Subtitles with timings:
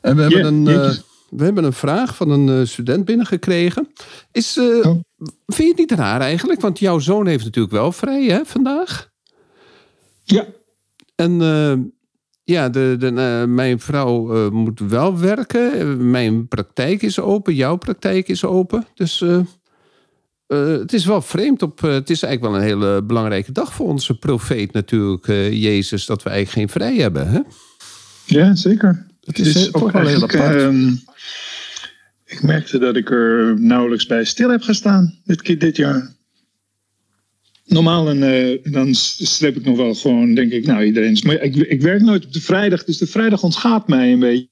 [0.00, 0.90] En we hebben, een, uh,
[1.28, 3.88] we hebben een vraag van een uh, student binnengekregen.
[4.32, 5.00] Is, uh, oh.
[5.46, 6.60] Vind je het niet raar eigenlijk?
[6.60, 9.10] Want jouw zoon heeft natuurlijk wel vrij hè, vandaag.
[10.22, 10.46] Ja.
[11.14, 11.32] En
[12.44, 16.10] ja, de, de, mijn vrouw moet wel werken.
[16.10, 18.86] Mijn praktijk is open, jouw praktijk is open.
[18.94, 19.24] Dus
[20.46, 21.62] het is wel vreemd.
[21.62, 26.22] Op, het is eigenlijk wel een hele belangrijke dag voor onze profeet natuurlijk, Jezus, dat
[26.22, 27.28] we eigenlijk geen vrij hebben.
[27.28, 27.40] Hè?
[28.24, 29.06] Ja, zeker.
[29.28, 30.54] Het is, is ook wel heel apart.
[30.54, 30.92] Uh,
[32.24, 36.16] ik merkte dat ik er nauwelijks bij stil heb gestaan dit, dit jaar.
[37.64, 41.22] Normaal en, uh, dan streep ik nog wel gewoon, denk ik, nou iedereen is.
[41.22, 44.48] Maar ik, ik werk nooit op de vrijdag, dus de vrijdag ontgaat mij een beetje.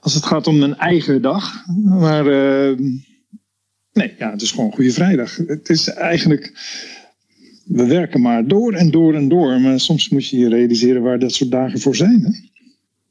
[0.00, 1.66] Als het gaat om mijn eigen dag.
[1.84, 2.78] Maar uh,
[3.92, 5.36] nee, ja, het is gewoon Goede Vrijdag.
[5.36, 6.52] Het is eigenlijk
[7.64, 9.60] we werken maar door en door en door.
[9.60, 12.20] Maar soms moet je je realiseren waar dat soort dagen voor zijn.
[12.22, 12.47] Hè?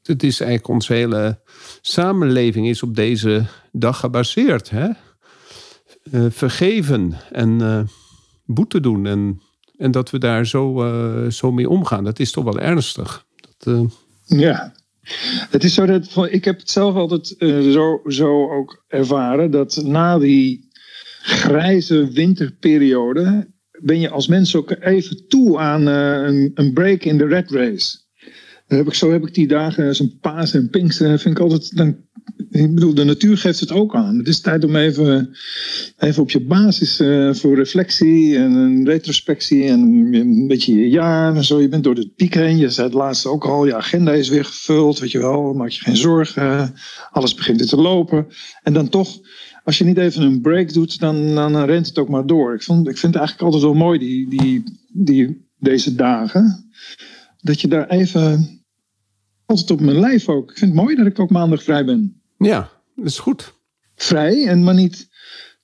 [0.08, 1.40] Het is eigenlijk onze hele
[1.80, 4.70] samenleving is op deze dag gebaseerd.
[4.70, 4.88] Hè?
[6.12, 7.80] Uh, vergeven en uh,
[8.44, 9.06] boete doen.
[9.06, 9.40] En,
[9.76, 12.04] en dat we daar zo, uh, zo mee omgaan.
[12.04, 13.24] Dat is toch wel ernstig.
[13.58, 13.90] Dat,
[14.24, 14.74] ja.
[15.50, 17.34] Het is zo dat ik heb het zelf altijd
[17.72, 20.68] zo, zo ook ervaren dat na die
[21.22, 27.26] grijze winterperiode ben je als mens ook even toe aan een, een break in de
[27.26, 27.98] red race
[28.76, 31.76] heb ik, zo heb ik die dagen, zo'n paas en pinksteren, vind ik altijd.
[31.76, 31.96] Dan,
[32.50, 34.18] ik bedoel, de natuur geeft het ook aan.
[34.18, 35.36] Het is tijd om even,
[35.98, 36.96] even op je basis
[37.40, 39.80] voor reflectie en een retrospectie en
[40.12, 41.60] een beetje je jaar en zo.
[41.60, 42.56] Je bent door het piek heen.
[42.56, 45.52] Je zei het laatste ook al, je agenda is weer gevuld, weet je wel.
[45.54, 46.74] Maak je geen zorgen.
[47.10, 48.26] Alles begint weer te lopen.
[48.62, 49.18] En dan toch,
[49.64, 52.54] als je niet even een break doet, dan, dan rent het ook maar door.
[52.54, 54.62] Ik, vond, ik vind het eigenlijk altijd wel mooi, die, die,
[54.92, 56.70] die, deze dagen.
[57.40, 58.57] Dat je daar even
[59.48, 60.50] altijd op mijn lijf ook.
[60.50, 62.22] Ik vind het mooi dat ik ook maandag vrij ben.
[62.38, 63.54] Ja, dat is goed.
[63.94, 65.08] Vrij en maar niet,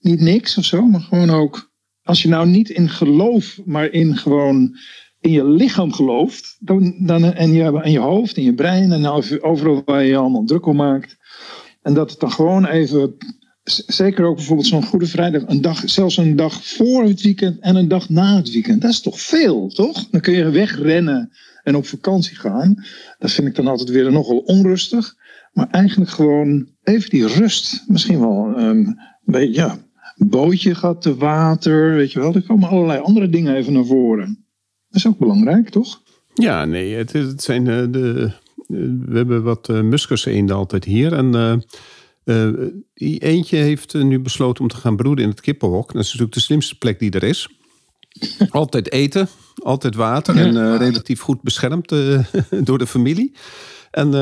[0.00, 1.72] niet niks of zo, maar gewoon ook.
[2.03, 4.77] Als je nou niet in geloof, maar in gewoon
[5.21, 9.06] in je lichaam gelooft, dan, dan, en, je, en je hoofd en je brein en
[9.43, 11.17] overal waar je je allemaal druk om maakt.
[11.83, 13.17] En dat het dan gewoon even,
[13.87, 17.77] zeker ook bijvoorbeeld zo'n Goede Vrijdag, een dag, zelfs een dag voor het weekend en
[17.77, 18.83] een dag na het weekend.
[18.83, 20.09] Dat is toch veel, toch?
[20.11, 21.33] Dan kun je wegrennen
[21.64, 22.84] en op vakantie gaan.
[23.19, 25.14] Dat vind ik dan altijd weer nogal onrustig.
[25.52, 27.84] Maar eigenlijk gewoon even die rust.
[27.86, 29.78] Misschien wel um, een beetje, ja,
[30.16, 32.34] bootje gaat te water, weet je wel.
[32.34, 34.44] Er komen allerlei andere dingen even naar voren.
[34.88, 36.02] Dat is ook belangrijk, toch?
[36.34, 38.32] Ja, nee, het, het zijn uh, de...
[38.66, 41.12] we hebben wat uh, muskuseenden altijd hier.
[41.12, 41.62] En
[42.25, 42.46] uh,
[43.19, 45.92] eentje heeft nu besloten om te gaan broeden in het kippenhok.
[45.92, 47.48] Dat is natuurlijk de slimste plek die er is.
[48.48, 49.28] Altijd eten,
[49.62, 52.19] altijd water en uh, relatief goed beschermd uh,
[52.64, 53.34] door de familie.
[53.91, 54.14] En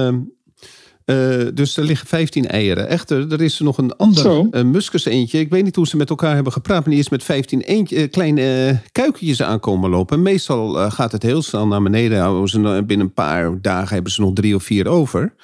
[1.06, 2.88] uh, dus er liggen 15 eieren.
[2.88, 5.38] Echter, er is er nog een ander uh, muskus eentje.
[5.38, 6.80] Ik weet niet hoe ze met elkaar hebben gepraat.
[6.80, 10.16] Maar die is met 15 eentje, kleine kuikentjes aankomen lopen.
[10.16, 12.48] En meestal gaat het heel snel naar beneden.
[12.48, 15.34] Ze, binnen een paar dagen hebben ze nog drie of vier over.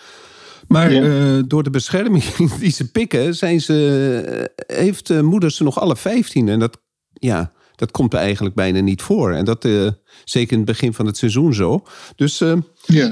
[0.69, 1.43] Maar ja.
[1.47, 2.25] door de bescherming
[2.61, 6.49] die ze pikken, zijn ze, heeft moeder ze nog alle 15.
[6.49, 6.79] En dat,
[7.13, 9.33] ja, dat komt er eigenlijk bijna niet voor.
[9.33, 9.89] En dat uh,
[10.25, 11.87] zeker in het begin van het seizoen zo.
[12.17, 12.53] Dus uh,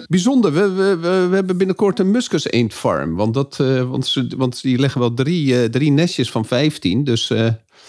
[0.06, 0.52] bijzonder.
[0.52, 0.96] We, we,
[1.28, 3.14] we, hebben binnenkort een muskus eendfarm.
[3.14, 7.04] Want, dat, uh, want, ze, want die leggen wel drie, drie nestjes van 15.
[7.04, 7.32] Dus,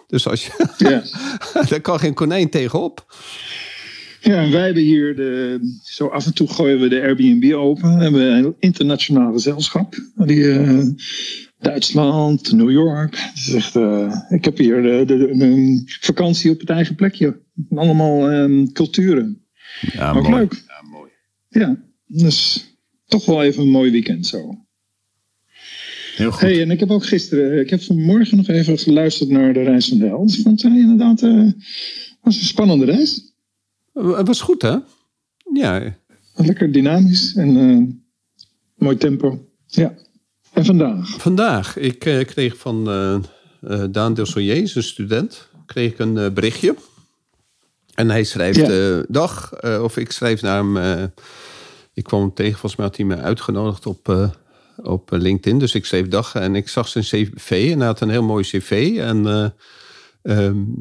[0.07, 0.51] dus als je,
[0.89, 1.03] ja.
[1.69, 3.05] daar kan geen konijn tegenop.
[4.21, 7.97] Ja, en wij hebben hier de, zo af en toe gooien we de Airbnb open.
[7.97, 9.95] We hebben een internationaal gezelschap.
[10.15, 10.45] Die
[11.59, 13.31] Duitsland, New York.
[13.53, 17.41] Echt, uh, ik heb hier de, de, een vakantie op het eigen plekje.
[17.69, 19.45] Allemaal um, culturen.
[19.91, 20.35] Ja, Ook mooi.
[20.35, 20.63] leuk.
[20.67, 21.11] Ja, mooi.
[21.49, 22.65] Ja, dus
[23.05, 24.65] toch wel even een mooi weekend zo.
[26.15, 26.41] Heel goed.
[26.41, 29.87] Hey, en ik heb ook gisteren, ik heb vanmorgen nog even geluisterd naar de reis
[29.87, 30.33] van de held.
[30.33, 31.51] Ik vond het inderdaad uh,
[32.21, 33.33] was een spannende reis.
[33.93, 34.75] Het was goed, hè?
[35.53, 35.97] Ja.
[36.33, 37.83] Lekker dynamisch en uh,
[38.75, 39.47] mooi tempo.
[39.65, 39.93] Ja.
[40.57, 41.09] En vandaag?
[41.09, 41.77] Vandaag.
[41.77, 42.83] Ik uh, kreeg van
[43.91, 46.75] Daan Delsoyer, een student, kreeg ik een berichtje.
[47.93, 49.03] En hij schrijft, ja.
[49.07, 50.77] dag, of ik schrijf naar hem.
[51.93, 54.31] ik kwam hem tegen, volgens mij had hij me uitgenodigd op
[54.83, 55.59] op LinkedIn.
[55.59, 58.43] Dus ik schreef dag en ik zag zijn cv en hij had een heel mooi
[58.43, 58.97] cv.
[58.99, 60.75] En uh, um,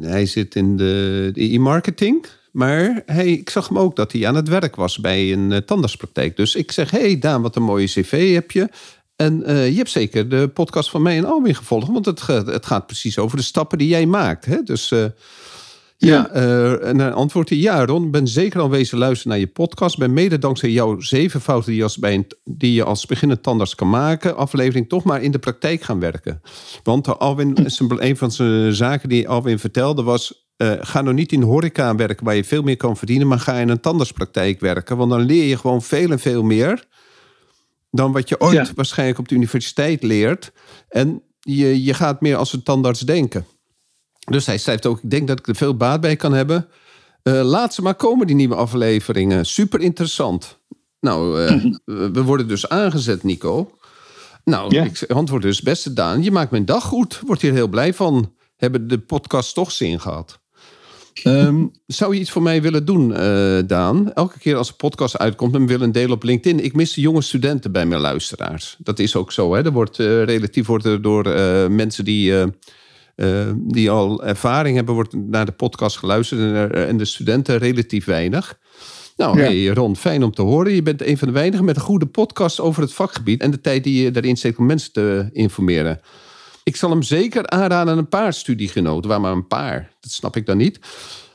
[0.00, 2.26] hij zit in de e-marketing.
[2.52, 5.56] Maar hey, ik zag hem ook dat hij aan het werk was bij een uh,
[5.56, 6.36] tandartspraktijk.
[6.36, 8.68] Dus ik zeg, hey Daan, wat een mooie cv heb je.
[9.20, 11.88] En uh, je hebt zeker de podcast van mij en Alwin gevolgd.
[11.88, 14.44] Want het, het gaat precies over de stappen die jij maakt.
[14.44, 14.62] Hè?
[14.62, 15.04] Dus uh,
[15.96, 19.46] ja, uh, en dan antwoordt hij: Ja, Ron, ben zeker al wezen luisteren naar je
[19.46, 19.98] podcast.
[19.98, 23.42] Ben mede dankzij jouw zeven fouten die je als, bij een, die je als beginnend
[23.42, 26.40] tandarts kan maken, aflevering toch maar in de praktijk gaan werken.
[26.82, 31.42] Want Alwin, een van zijn zaken die Alwin vertelde was: uh, ga nou niet in
[31.42, 34.96] horeca werken waar je veel meer kan verdienen, maar ga in een tandartspraktijk werken.
[34.96, 36.88] Want dan leer je gewoon veel en veel meer
[37.90, 38.74] dan wat je ooit ja.
[38.74, 40.52] waarschijnlijk op de universiteit leert.
[40.88, 43.46] En je, je gaat meer als een tandarts denken.
[44.18, 46.68] Dus hij schrijft ook, ik denk dat ik er veel baat bij kan hebben.
[47.22, 49.46] Uh, laat ze maar komen, die nieuwe afleveringen.
[49.46, 50.58] Super interessant.
[51.00, 53.78] Nou, uh, we worden dus aangezet, Nico.
[54.44, 54.84] Nou, ja.
[54.84, 57.20] ik antwoord dus, beste Daan, je maakt mijn dag goed.
[57.26, 58.34] Word hier heel blij van.
[58.56, 60.39] Hebben de podcast toch zin gehad.
[61.24, 64.12] Um, zou je iets voor mij willen doen, uh, Daan?
[64.12, 66.64] Elke keer als een podcast uitkomt, dan wil een deel op LinkedIn.
[66.64, 68.76] Ik mis de jonge studenten bij mijn luisteraars.
[68.78, 69.54] Dat is ook zo.
[69.54, 69.64] Hè?
[69.64, 71.24] Er wordt relatief wordt er door
[71.70, 72.34] mensen die
[73.56, 78.58] die al ervaring hebben, wordt naar de podcast geluisterd en de studenten relatief weinig.
[79.16, 79.44] Nou, ja.
[79.44, 80.72] hey Ron, fijn om te horen.
[80.72, 83.60] Je bent een van de weinigen met een goede podcast over het vakgebied en de
[83.60, 86.00] tijd die je daarin steekt om mensen te informeren.
[86.64, 89.90] Ik zal hem zeker aanraden aan een paar studiegenoten, waar maar een paar.
[90.00, 90.78] Dat snap ik dan niet.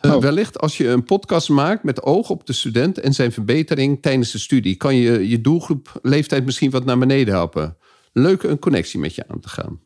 [0.01, 4.01] Uh, wellicht als je een podcast maakt met oog op de student en zijn verbetering
[4.01, 7.77] tijdens de studie, kan je je doelgroep leeftijd misschien wat naar beneden helpen.
[8.13, 9.79] Leuk een connectie met je aan te gaan.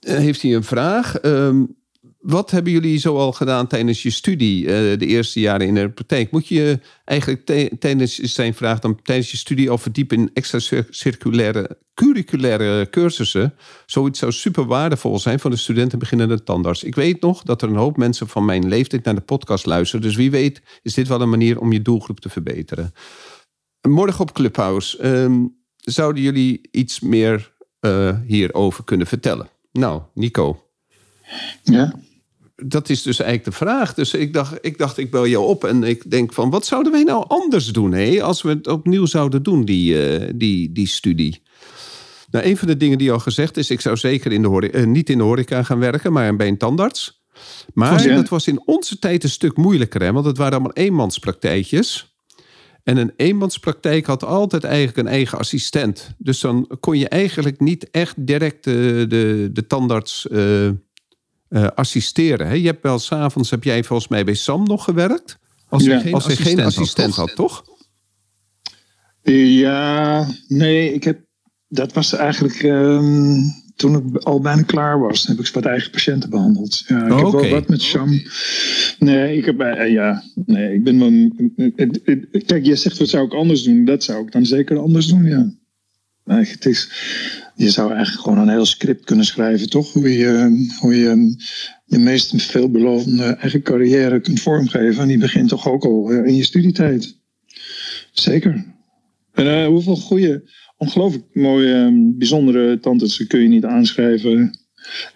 [0.00, 1.22] Eh, heeft hij een vraag.
[1.22, 1.76] Um,
[2.20, 4.68] wat hebben jullie zoal gedaan tijdens je studie, uh,
[4.98, 6.30] de eerste jaren in de praktijk?
[6.30, 7.46] Moet je eigenlijk
[7.78, 13.54] tijdens zijn vraag dan tijdens je studie al verdiepen in extra circulaire, curriculaire cursussen?
[13.86, 16.84] Zoiets zou super waardevol zijn voor de studenten beginnende tandarts.
[16.84, 20.06] Ik weet nog dat er een hoop mensen van mijn leeftijd naar de podcast luisteren.
[20.06, 22.92] Dus wie weet is dit wel een manier om je doelgroep te verbeteren.
[23.88, 25.06] Morgen op Clubhouse.
[25.06, 29.48] Um, zouden jullie iets meer uh, hierover kunnen vertellen?
[29.72, 30.64] Nou, Nico.
[31.62, 31.94] Ja.
[32.64, 33.94] Dat is dus eigenlijk de vraag.
[33.94, 36.92] Dus ik dacht, ik dacht, ik bel jou op en ik denk van, wat zouden
[36.92, 40.88] wij nou anders doen, hé, als we het opnieuw zouden doen, die, uh, die, die
[40.88, 41.42] studie?
[42.30, 44.78] Nou, een van de dingen die al gezegd is, ik zou zeker in de horeca,
[44.78, 47.24] uh, niet in de horeca gaan werken, maar bij een tandarts.
[47.74, 52.14] Maar dat was in onze tijd een stuk moeilijker, hè, want het waren allemaal eenmanspraktijkjes.
[52.84, 56.10] En een eenmanspraktijk had altijd eigenlijk een eigen assistent.
[56.18, 60.70] Dus dan kon je eigenlijk niet echt direct de, de, de tandarts uh,
[61.50, 62.46] uh, assisteren.
[62.46, 62.52] Hè?
[62.52, 65.38] Je hebt wel s'avonds, heb jij volgens mij bij Sam nog gewerkt?
[65.68, 67.64] Als je ja, geen, als assistent, geen assistent had, toch?
[69.22, 71.20] Ja, nee, ik heb,
[71.68, 73.42] dat was eigenlijk um,
[73.76, 76.84] toen ik al bijna klaar was, heb ik wat eigen patiënten behandeld.
[76.86, 78.22] Ja, ik oh, heb wel wat met Sham.
[78.98, 81.10] Nee, ik heb, uh, ja, nee, ik ben wel.
[81.10, 83.84] Uh, kijk, je zegt wat zou ik anders doen?
[83.84, 85.52] Dat zou ik dan zeker anders doen, ja.
[86.24, 86.90] Nee, het is,
[87.60, 89.92] je zou eigenlijk gewoon een heel script kunnen schrijven, toch?
[89.92, 91.36] Hoe je hoe je,
[91.84, 95.02] je meest veelbelovende eigen carrière kunt vormgeven.
[95.02, 97.18] En die begint toch ook al in je studietijd.
[98.12, 98.64] Zeker.
[99.32, 104.59] En uh, hoeveel goede ongelooflijk mooie, ehm, bijzondere tantes kun je niet aanschrijven.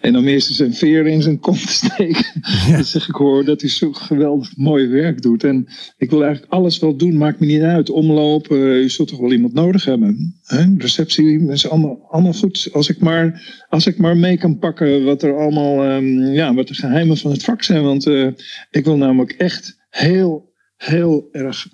[0.01, 2.25] En dan eerst zijn veer in zijn kont steken.
[2.67, 2.75] Ja.
[2.75, 5.43] Dan zeg ik hoor dat hij zo geweldig mooi werk doet.
[5.43, 5.67] En
[5.97, 7.89] ik wil eigenlijk alles wel doen, maakt me niet uit.
[7.89, 10.35] Omlopen, je zult toch wel iemand nodig hebben.
[10.43, 10.65] Hè?
[10.77, 12.69] Receptie is allemaal, allemaal goed.
[12.71, 16.67] Als ik, maar, als ik maar mee kan pakken wat er allemaal, um, ja, wat
[16.67, 17.83] de geheimen van het vak zijn.
[17.83, 18.27] Want uh,
[18.71, 21.67] ik wil namelijk echt heel, heel erg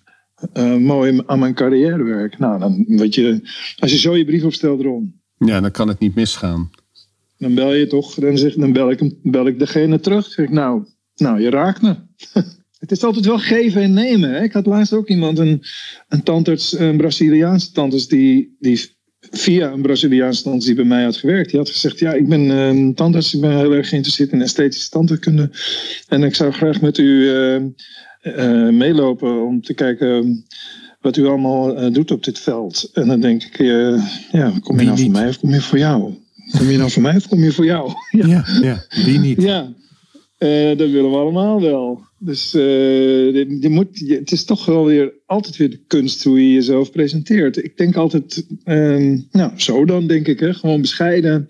[0.53, 2.39] uh, mooi aan mijn carrière werk.
[2.39, 3.39] Nou, dan weet je,
[3.79, 5.19] als je zo je brief opstelt, Ron.
[5.37, 6.69] Ja, dan kan het niet misgaan.
[7.41, 10.25] Dan bel je toch, dan, zeg, dan bel, ik, hem, bel ik degene terug.
[10.25, 11.95] Zeg ik, nou, nou, je raakt me.
[12.79, 14.29] het is altijd wel geven en nemen.
[14.29, 14.43] Hè?
[14.43, 15.61] Ik had laatst ook iemand, een,
[16.07, 21.17] een tandarts, een Braziliaanse tandarts, die, die via een Braziliaanse tandarts die bij mij had
[21.17, 21.49] gewerkt.
[21.49, 24.41] Die had gezegd, ja, ik ben eh, een tandarts, ik ben heel erg geïnteresseerd in
[24.41, 25.49] esthetische tandheelkunde.
[26.07, 27.03] En ik zou graag met u...
[27.03, 27.61] Uh,
[28.21, 30.45] eh, meelopen om te kijken
[31.01, 32.89] wat u allemaal eh, doet op dit veld.
[32.93, 35.77] En dan denk ik, eh, ja, kom je nou voor mij of kom je voor
[35.77, 36.13] jou?
[36.57, 37.91] Kom je nou voor mij of kom je voor jou?
[38.09, 38.83] Ja, Ja,
[39.19, 39.41] niet?
[39.41, 39.73] ja.
[40.37, 42.01] Eh, dat willen we allemaal wel.
[42.19, 46.47] Dus eh, je, moet, je- het is toch wel weer altijd weer de kunst hoe
[46.47, 47.57] je jezelf presenteert.
[47.63, 51.47] Ik denk altijd, ehm, nou zo dan denk ik, hè, gewoon bescheiden.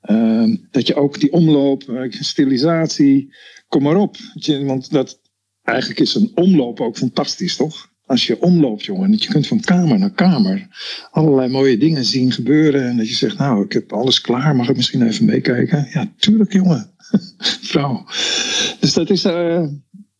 [0.00, 3.34] Ehm, dat je ook die omloop, eh, stilisatie,
[3.68, 4.16] kom maar op.
[4.64, 5.20] Want dat,
[5.62, 7.88] eigenlijk is een omloop ook fantastisch, toch?
[8.06, 10.66] Als je omloopt, jongen, dat je kunt van kamer naar kamer
[11.10, 12.88] allerlei mooie dingen zien gebeuren.
[12.88, 15.88] En dat je zegt, nou, ik heb alles klaar, mag ik misschien even meekijken?
[15.92, 16.90] Ja, tuurlijk, jongen.
[17.70, 18.04] Vrouw.
[18.80, 19.62] Dus dat is, eh,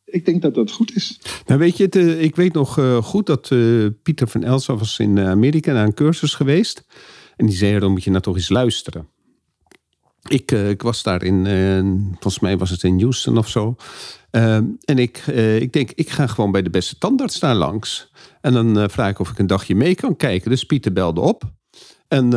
[0.05, 1.21] ik denk dat dat goed is.
[1.47, 3.49] Nou weet je, eh, ik weet nog eh, goed dat
[4.03, 6.85] Pieter van Elsa was in Amerika naar een cursus geweest.
[7.37, 9.09] En die zei, dan moet je nou toch eens luisteren.
[10.29, 11.81] Ik, eh, ik was daar in, eh,
[12.11, 13.77] volgens mij was het in Houston of zo.
[14.31, 18.11] Ehm, en ik, eh, ik denk, ik ga gewoon bij de beste tandarts daar langs.
[18.41, 20.51] En dan vraag ik of ik een dagje mee kan kijken.
[20.51, 21.43] Dus Pieter belde op.
[22.09, 22.29] En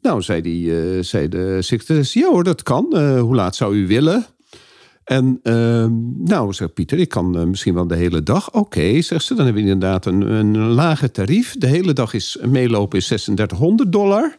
[0.00, 2.98] nou, zei, die, zei de secretaris, ja hoor, dat kan.
[3.18, 4.26] Hoe laat zou u willen?
[5.04, 5.92] En ehm,
[6.24, 8.52] nou, zegt Pieter, ik kan misschien wel de hele dag.
[8.52, 11.56] Oké, zegt ze, dan hebben we inderdaad een, een lager tarief.
[11.58, 14.38] De hele dag is meelopen is 3600 dollar.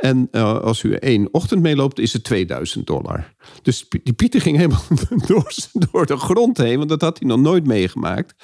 [0.00, 3.34] En eh, als u één ochtend meeloopt, is het 2000 dollar.
[3.62, 4.82] Dus die Pieter ging helemaal
[5.26, 5.52] door,
[5.90, 8.34] door de grond heen, want dat had hij nog nooit meegemaakt.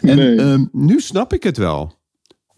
[0.00, 0.36] En Nee.
[0.36, 1.94] ehm, nu snap ik het wel.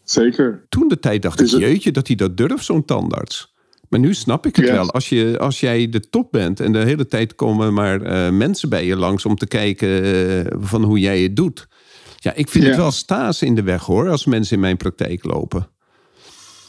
[0.04, 0.66] Zeker.
[0.68, 3.56] Toen de tijd dacht ik, het- jeetje, dat hij dat durft, zo'n tandarts.
[3.88, 4.90] Maar nu snap ik het wel.
[4.90, 8.68] Als, je, als jij de top bent en de hele tijd komen maar eh, mensen
[8.68, 11.68] bij je langs om te kijken eh, van hoe jij het doet.
[12.16, 12.70] Ja, ik vind Ja.
[12.70, 15.68] het wel staas in de weg hoor, als mensen in mijn praktijk lopen.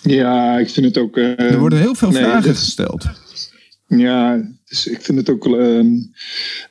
[0.01, 1.17] Ja, ik vind het ook.
[1.17, 3.05] eh, Er worden heel veel nee, vragen gesteld.
[3.87, 5.45] Ja, dus ik vind het ook.
[5.45, 5.87] ehm,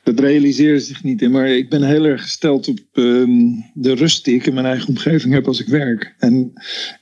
[0.03, 1.31] dat realiseren zich niet in.
[1.31, 3.29] Maar ik ben heel erg gesteld op ehm,
[3.73, 6.15] de rust die ik in mijn eigen omgeving heb als ik werk.
[6.19, 6.53] En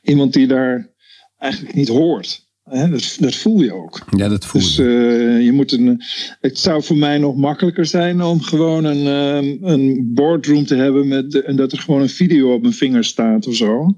[0.02, 0.90] iemand die daar
[1.38, 2.46] eigenlijk niet hoort.
[2.64, 4.06] Hè, dat, dat voel je ook.
[4.18, 5.28] Ja, dat voel Dus je.
[5.38, 6.02] eh, je moet een.
[6.42, 11.08] Het zou voor mij nog makkelijker zijn om gewoon een, ehm, een boardroom te hebben
[11.08, 13.98] met en dat er gewoon een video op mijn vinger staat of zo.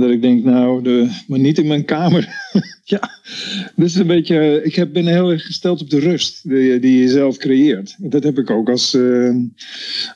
[0.00, 2.28] Dat ik denk, nou, de, maar niet in mijn kamer.
[2.84, 3.10] ja,
[3.76, 4.60] dus een beetje.
[4.64, 7.96] Ik heb, ben heel erg gesteld op de rust die, die je zelf creëert.
[7.98, 9.34] Dat heb ik ook als, eh,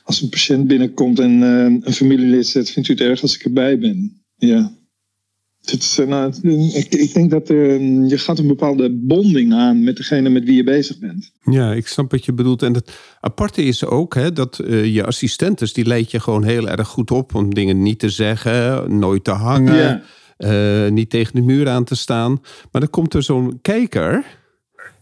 [0.03, 3.43] als een patiënt binnenkomt en eh, een familielid zegt: Vindt u het erg als ik
[3.43, 4.21] erbij ben?
[4.37, 4.78] Ja.
[5.71, 6.33] Het is, eh, nou,
[6.73, 10.55] ik, ik denk dat eh, je gaat een bepaalde bonding aan met degene met wie
[10.55, 11.31] je bezig bent.
[11.43, 12.61] Ja, ik snap wat je bedoelt.
[12.63, 16.67] En het aparte is ook hè, dat eh, je assistentes, die leid je gewoon heel
[16.69, 20.01] erg goed op om dingen niet te zeggen, nooit te hangen, Ja.
[20.85, 22.31] eh, niet tegen de muur aan te staan.
[22.71, 24.23] Maar dan komt er zo'n kijker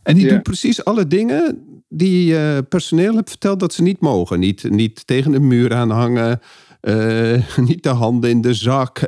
[0.03, 0.33] en die Ja.
[0.33, 4.39] doet precies alle dingen die eh, personeel hebt verteld dat ze niet mogen.
[4.39, 6.39] Niet, niet tegen de muur aan hangen,
[7.67, 8.99] niet de handen in de zak,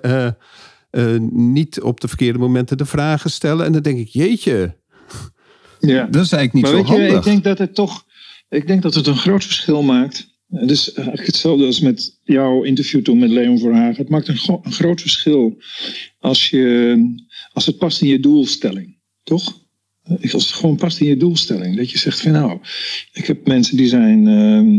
[0.90, 3.66] eh, eh, niet op de verkeerde momenten de vragen stellen.
[3.66, 4.78] En dan denk ik, jeetje,
[5.80, 6.06] Ja.
[6.06, 7.18] dat is eigenlijk niet maar zo weet je, handig.
[7.18, 8.06] ik denk dat het toch,
[8.50, 10.38] ik denk dat het een groot verschil maakt.
[10.48, 13.96] Dus eigenlijk hetzelfde als met jouw interview toen met Leon Verhagen.
[13.98, 15.58] Het maakt een groot verschil
[16.20, 16.98] als, je,
[17.54, 19.58] als het past in je doelstelling, toch?
[20.22, 21.78] Als het gewoon past in je doelstelling.
[21.78, 22.60] Dat je zegt van nou,
[23.12, 24.74] ik heb mensen die zijn, ehm,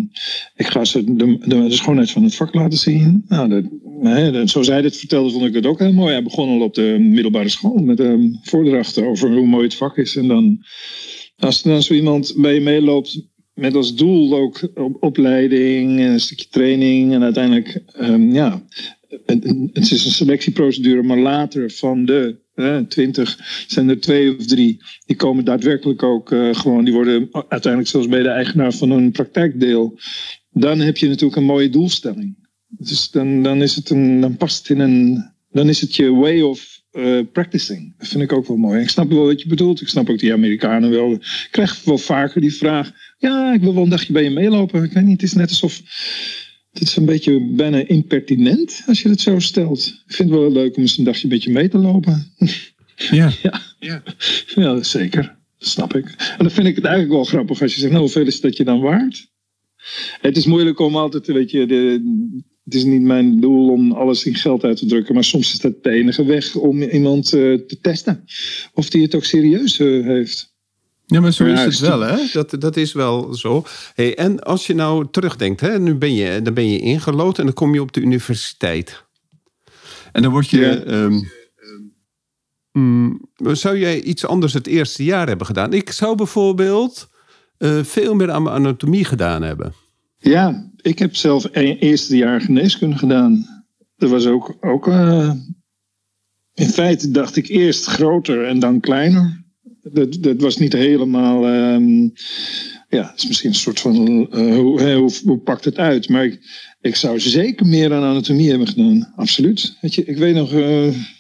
[0.55, 3.25] ik ga ze de, de, de schoonheid van het vak laten zien.
[3.29, 3.65] Nou, dat,
[4.03, 6.13] hè, zoals dit vertelde, vond ik dat ook heel mooi.
[6.13, 9.99] Hij begon al op de middelbare school met een voordracht over hoe mooi het vak
[9.99, 10.17] is.
[10.17, 10.65] En dan,
[11.37, 16.11] als er dan zo iemand bij je meeloopt met als doel ook op- opleiding en
[16.11, 18.63] een stukje training en uiteindelijk, ehm, ja,
[19.27, 22.39] het, is een selectieprocedure, maar later van de
[22.89, 24.83] twintig zijn er twee of drie.
[25.07, 29.11] Die komen daadwerkelijk ook eh, gewoon, die worden uiteindelijk zelfs bij de eigenaar van een
[29.11, 29.99] praktijkdeel.
[30.51, 32.40] Dan heb je natuurlijk een mooie doelstelling.
[32.71, 36.11] Dus dan, dan, is het een, dan past het in een, dan is het je
[36.11, 37.95] way of eh, practicing.
[37.99, 38.81] Dat vind ik ook wel mooi.
[38.81, 39.81] Ik snap wel wat je bedoelt.
[39.81, 41.13] Ik snap ook die Amerikanen wel.
[41.13, 42.93] Ik krijg wel vaker die vraag.
[43.19, 44.83] Ja, ik wil wel een dagje bij je meelopen.
[44.83, 45.81] Ik weet niet, het is net alsof...
[46.71, 50.03] Het is een beetje bijna impertinent als je het zo stelt.
[50.07, 52.33] Ik vind het wel leuk om eens een dagje met je mee te lopen.
[53.11, 53.33] Ja.
[53.43, 54.03] Ja, ja.
[54.55, 55.23] ja zeker.
[55.59, 56.05] Dat snap ik.
[56.05, 58.57] En dan vind ik het eigenlijk wel grappig als je zegt, nou, hoeveel is dat
[58.57, 59.29] je dan waard?
[60.21, 62.01] Het is moeilijk om altijd, weet je, de,
[62.65, 65.59] het is niet mijn doel om alles in geld uit te drukken, maar soms is
[65.59, 68.25] dat de enige weg om iemand eh, te testen.
[68.75, 70.55] Of die het ook serieus eh, heeft.
[71.07, 72.17] Ja, maar zo is het wel, hè?
[72.33, 73.65] Dat, dat is wel zo.
[73.95, 77.45] Hey, en als je nou terugdenkt, hè, nu ben je, dan ben je ingelood en
[77.45, 79.05] dan kom je op de universiteit.
[80.13, 80.61] En dan word je.
[80.61, 80.83] Ja.
[80.83, 81.21] ehm,
[82.73, 85.73] mm, zou jij iets anders het eerste jaar hebben gedaan?
[85.73, 87.09] Ik zou bijvoorbeeld
[87.59, 89.75] eh, veel meer aan mijn anatomie gedaan hebben.
[90.17, 93.65] Ja, ik heb zelf een eerste jaar geneeskunde gedaan.
[93.97, 95.33] Dat was ook, ook uh,
[96.55, 99.45] in feite dacht ik eerst groter en dan kleiner.
[99.83, 102.13] Dat, dat was niet helemaal, um,
[102.89, 106.09] ja, is misschien een soort van, uh, hoe, hoe, pakt het uit?
[106.09, 106.41] Maar ik,
[106.81, 109.77] ik zou zeker meer aan anatomie hebben gedaan, absoluut.
[109.81, 110.59] Je, ik weet nog, uh,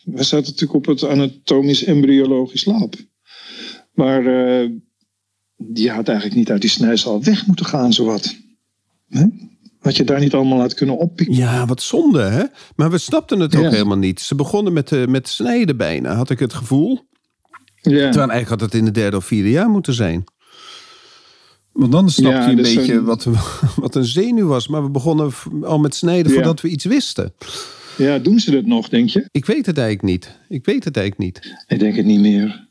[0.04, 2.94] we zaten natuurlijk op het anatomisch embryologisch lab.
[3.92, 4.22] Maar
[5.56, 8.36] die had eigenlijk niet uit die snijzaal weg moeten gaan, zowat.
[9.10, 9.48] Nee?
[9.80, 11.36] Wat je daar niet allemaal had kunnen oppikken.
[11.36, 12.44] Ja, wat zonde, hè?
[12.76, 14.20] Maar we snapten het ook helemaal niet.
[14.20, 17.08] Ze begonnen met, uh, met snijden bijna, had ik het gevoel.
[17.74, 17.90] Ja.
[17.90, 20.24] Terwijl eigenlijk had het in het derde of vierde jaar moeten zijn.
[21.72, 23.04] Want dan snap ja, je een dus beetje een...
[23.04, 23.26] Wat,
[23.76, 24.68] wat een zenuw was.
[24.68, 27.34] Maar we begonnen al met snijden voordat we iets wisten.
[27.96, 29.28] Ja, doen ze dat nog, denk je?
[29.30, 30.38] Ik weet het eigenlijk niet.
[30.48, 31.56] Ik weet het eigenlijk niet.
[31.66, 32.68] Ik denk het niet meer.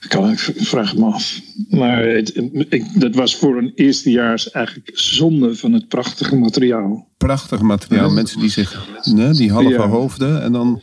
[0.00, 1.40] Ik, kan, ik vraag het me af.
[1.68, 2.36] Maar het,
[2.68, 7.08] ik, dat was voor een eerstejaars eigenlijk zonde van het prachtige materiaal.
[7.16, 8.10] Prachtig materiaal.
[8.10, 9.88] Mensen die zich, ne, die halve ja.
[9.88, 10.82] hoofden en dan...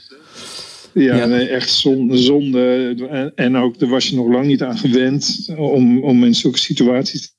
[0.93, 1.25] Ja, ja.
[1.25, 2.17] Nee, echt zonde.
[2.17, 2.95] zonde.
[3.09, 6.57] En, en ook, daar was je nog lang niet aan gewend om, om in zulke
[6.57, 7.37] situaties...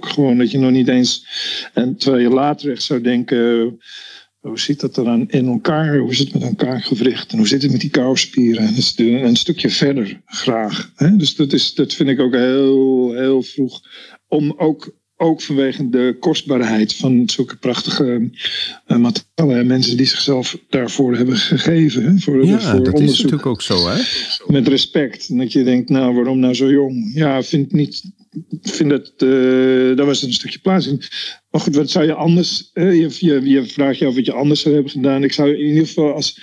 [0.00, 1.26] Gewoon dat je nog niet eens...
[1.74, 3.78] En terwijl je later echt zou denken
[4.40, 5.98] hoe zit dat er in elkaar?
[5.98, 7.32] Hoe is het met elkaar gewricht?
[7.32, 8.76] En hoe zit het met die kouspieren?
[8.76, 10.92] Is een stukje verder graag.
[10.94, 11.16] Hè?
[11.16, 13.80] Dus dat, is, dat vind ik ook heel, heel vroeg.
[14.28, 18.30] Om ook, ook vanwege de kostbaarheid van zulke prachtige
[18.86, 19.66] uh, materialen.
[19.66, 22.04] Mensen die zichzelf daarvoor hebben gegeven.
[22.04, 22.18] Hè?
[22.18, 23.00] Voor, ja, voor dat onderzoek.
[23.00, 23.88] is natuurlijk ook zo.
[23.88, 24.02] Hè?
[24.46, 25.28] Met respect.
[25.28, 27.10] En dat je denkt, nou waarom nou zo jong?
[27.14, 28.02] Ja, vind niet
[28.62, 31.02] vind dat, uh, daar was een stukje plaats in.
[31.50, 34.32] Maar goed, wat zou je anders, uh, je, je, je, vraagt je af wat je
[34.32, 35.24] anders zou hebben gedaan.
[35.24, 36.40] Ik zou in ieder geval als,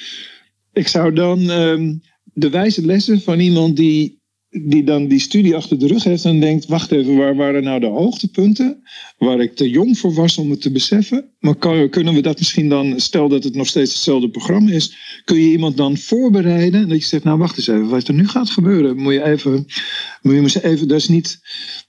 [0.73, 2.01] ik zou dan um,
[2.33, 4.23] de wijze lessen van iemand die
[4.63, 7.79] die dan die studie achter de rug heeft en denkt: wacht even, waar waren nou
[7.79, 8.81] de hoogtepunten?
[9.17, 11.34] Waar ik te jong voor was om het te beseffen.
[11.45, 15.37] Maar kunnen we dat misschien dan, stel dat het nog steeds hetzelfde programma is, kun
[15.37, 16.89] je iemand dan voorbereiden?
[16.89, 19.65] Dat je zegt: Nou, wacht eens even, wat er nu gaat gebeuren, moet je even,
[20.21, 21.39] moet je even dat, is niet,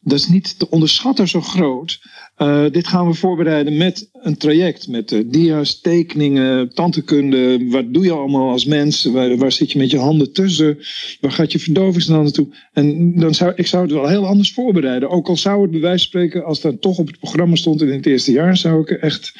[0.00, 1.98] dat is niet te onderschatten zo groot.
[2.38, 7.66] Uh, dit gaan we voorbereiden met een traject, met uh, dia's, tekeningen, tantekunde.
[7.68, 9.04] Wat doe je allemaal als mens?
[9.04, 10.78] Waar, waar, zit je met je handen tussen?
[11.20, 12.48] Waar gaat je verdovingsnaal naartoe?
[12.72, 15.10] En dan zou ik zou het wel heel anders voorbereiden.
[15.10, 17.82] Ook al zou het bij wijze van spreken, als dat toch op het programma stond
[17.82, 19.32] in het eerste jaar, zou ik echt,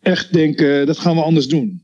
[0.00, 1.82] echt denken, dat gaan we anders doen.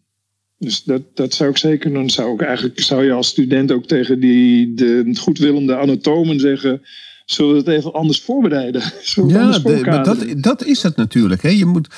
[0.59, 2.11] Dus dat, dat zou ik zeker doen.
[2.11, 6.83] Zou ik eigenlijk zou je als student ook tegen die de goedwillende anatomen zeggen
[7.25, 8.83] zullen we het even anders voorbereiden?
[9.27, 11.43] ja, maar dat, dat is het natuurlijk.
[11.43, 11.49] Hè.
[11.49, 11.89] Je moet,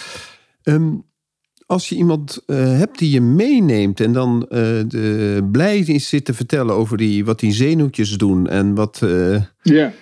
[0.62, 1.04] um,
[1.66, 6.24] als je iemand uh, hebt die je meeneemt en dan uh, de, blij is zit
[6.24, 9.92] te vertellen over die, wat die zenuwtjes doen en wat, uh, ja.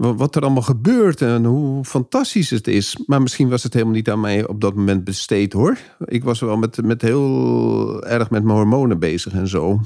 [0.00, 2.96] Wat, er allemaal gebeurt en hoe fantastisch het is.
[3.06, 5.78] Maar misschien was het helemaal niet aan mij op dat moment besteed hoor.
[6.04, 9.80] Ik was wel met, met heel erg met mijn hormonen bezig en zo.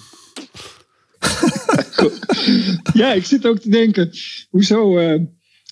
[2.92, 4.10] ja, ik zit ook te denken,
[4.50, 5.20] hoezo uh,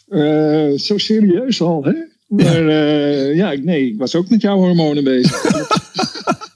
[0.08, 1.94] uh, zo serieus al, hè?
[2.26, 5.42] Maar uh, ja, nee, ik was ook met jouw hormonen bezig.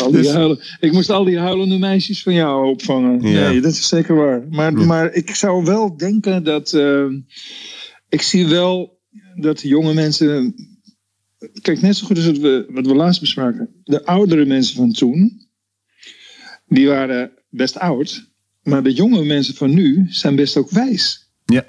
[0.00, 0.32] al die dus...
[0.32, 3.20] huilen, ik moest al die huilende meisjes van jou opvangen.
[3.20, 3.48] Ja.
[3.48, 4.46] Nee, dat is zeker waar.
[4.50, 6.72] Maar, maar ik zou wel denken dat.
[8.08, 9.00] ik zie wel
[9.34, 10.54] dat jonge mensen.
[11.60, 13.68] Kijk, net zo goed als wat we, wat we laatst bespraken.
[13.84, 15.44] De oudere mensen van toen
[16.66, 18.32] die waren best oud.
[18.62, 21.32] Maar de jonge mensen van nu zijn best ook wijs.
[21.44, 21.64] Ja,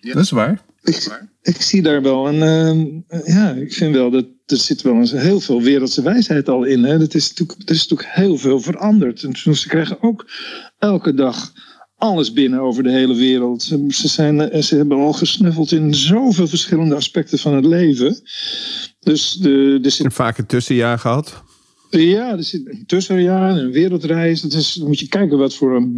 [0.00, 0.64] dat is waar.
[0.88, 3.02] Ik, ik zie daar wel een.
[3.10, 6.64] Uh, ja, ik vind wel dat er zit wel een, heel veel wereldse wijsheid al
[6.64, 6.84] in.
[6.84, 6.98] Hè.
[6.98, 9.22] Dat is natuurlijk, er is natuurlijk heel veel veranderd.
[9.22, 10.30] En ze krijgen ook
[10.78, 11.52] elke dag
[11.96, 13.62] alles binnen over de hele wereld.
[13.62, 18.20] Ze, zijn, eh, ze hebben al gesnuffeld in zoveel verschillende aspecten van het leven.
[19.00, 20.12] Dus de, de zit...
[20.12, 21.42] Vaak een tussenjaar gehad.
[21.90, 24.40] Ja, er zit een tussenjaar, een wereldreis.
[24.40, 25.94] Dat is, dan moet je kijken wat voor een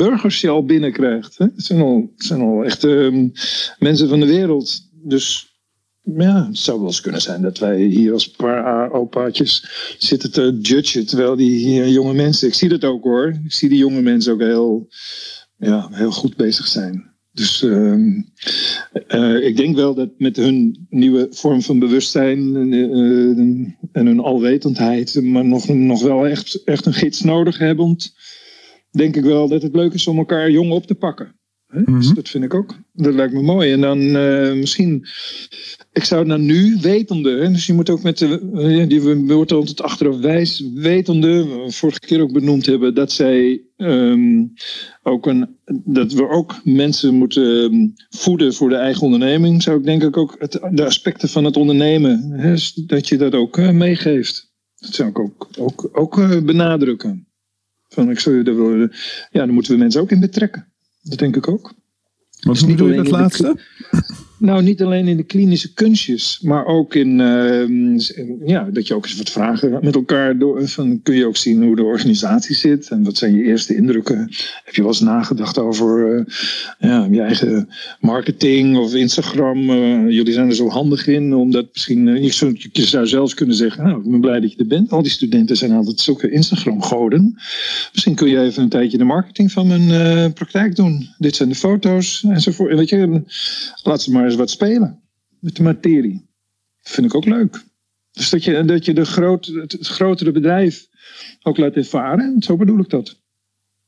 [0.49, 1.39] al binnenkrijgt.
[1.39, 1.45] Hè?
[1.45, 3.33] Het, zijn al, het zijn al echt um,
[3.79, 4.89] mensen van de wereld.
[4.93, 5.55] Dus
[6.03, 9.65] ja, het zou wel eens kunnen zijn dat wij hier als paar opaatjes
[9.99, 11.07] zitten te judgen.
[11.07, 13.41] Terwijl die jonge mensen, ik zie dat ook hoor.
[13.45, 14.89] Ik zie die jonge mensen ook heel,
[15.57, 17.10] ja, heel goed bezig zijn.
[17.41, 17.95] Dus uh,
[19.09, 23.39] uh, ik denk wel dat met hun nieuwe vorm van bewustzijn uh,
[23.93, 27.97] en hun alwetendheid, maar nog, nog wel echt, echt een gids nodig hebben.
[28.91, 31.40] Denk ik wel dat het leuk is om elkaar jong op te pakken.
[31.73, 32.15] Dus Mhm.
[32.15, 32.75] dat vind ik ook.
[32.93, 33.73] Dat lijkt me mooi.
[33.73, 35.07] En dan eh, misschien,
[35.93, 39.53] ik zou nou nu wetende, dus je moet ook met de, eh, die we wordt
[39.53, 44.45] altijd achteraf wijs, wetende, we vorige keer ook benoemd hebben, dat zij ehm,
[45.03, 49.85] ook een, dat we ook mensen moeten ehm, voeden voor de eigen onderneming, zou ik
[49.85, 52.55] denk ik ook het, de aspecten van het ondernemen, hè,
[52.87, 54.53] dat je dat ook eh, meegeeft.
[54.77, 57.25] Dat zou ik ook, ook, ook eh, benadrukken.
[57.89, 58.79] Van, ik zou je daar wel,
[59.31, 60.70] ja, dan moeten we mensen ook in betrekken.
[61.03, 61.75] Dat denk ik ook.
[62.41, 63.61] Wat Dus niet bedoel je dat laatste?
[64.41, 67.99] Nou, niet alleen in de klinische kunstjes, maar ook in, ehm,
[68.49, 70.69] ja, dat je ook eens wat vragen met elkaar door.
[70.69, 74.19] Van, kun je ook zien hoe de organisatie zit en wat zijn je eerste indrukken?
[74.65, 76.25] Heb je wel eens nagedacht over eh,
[76.79, 77.69] ja, je eigen
[78.01, 79.71] marketing of Instagram?
[79.71, 83.35] Eh, jullie zijn er zo handig in, omdat misschien, eh, je, zou, je zou zelfs
[83.35, 84.93] kunnen zeggen, nou, ik ben blij dat je er bent.
[84.93, 87.35] Al die studenten zijn altijd zulke Instagram-goden.
[87.93, 91.09] Misschien kun je even een tijdje de marketing van mijn praktijk doen.
[91.19, 92.71] Dit zijn de foto's enzovoort.
[92.71, 93.23] En weet je,
[93.83, 95.01] laat ze maar wat spelen
[95.41, 96.29] met de materie.
[96.83, 97.65] Dat vind ik ook leuk.
[98.13, 100.89] Dus dat je, dat je de groot, het, grotere bedrijf
[101.43, 102.43] ook laat ervaren.
[102.43, 103.21] Zo bedoel ik dat.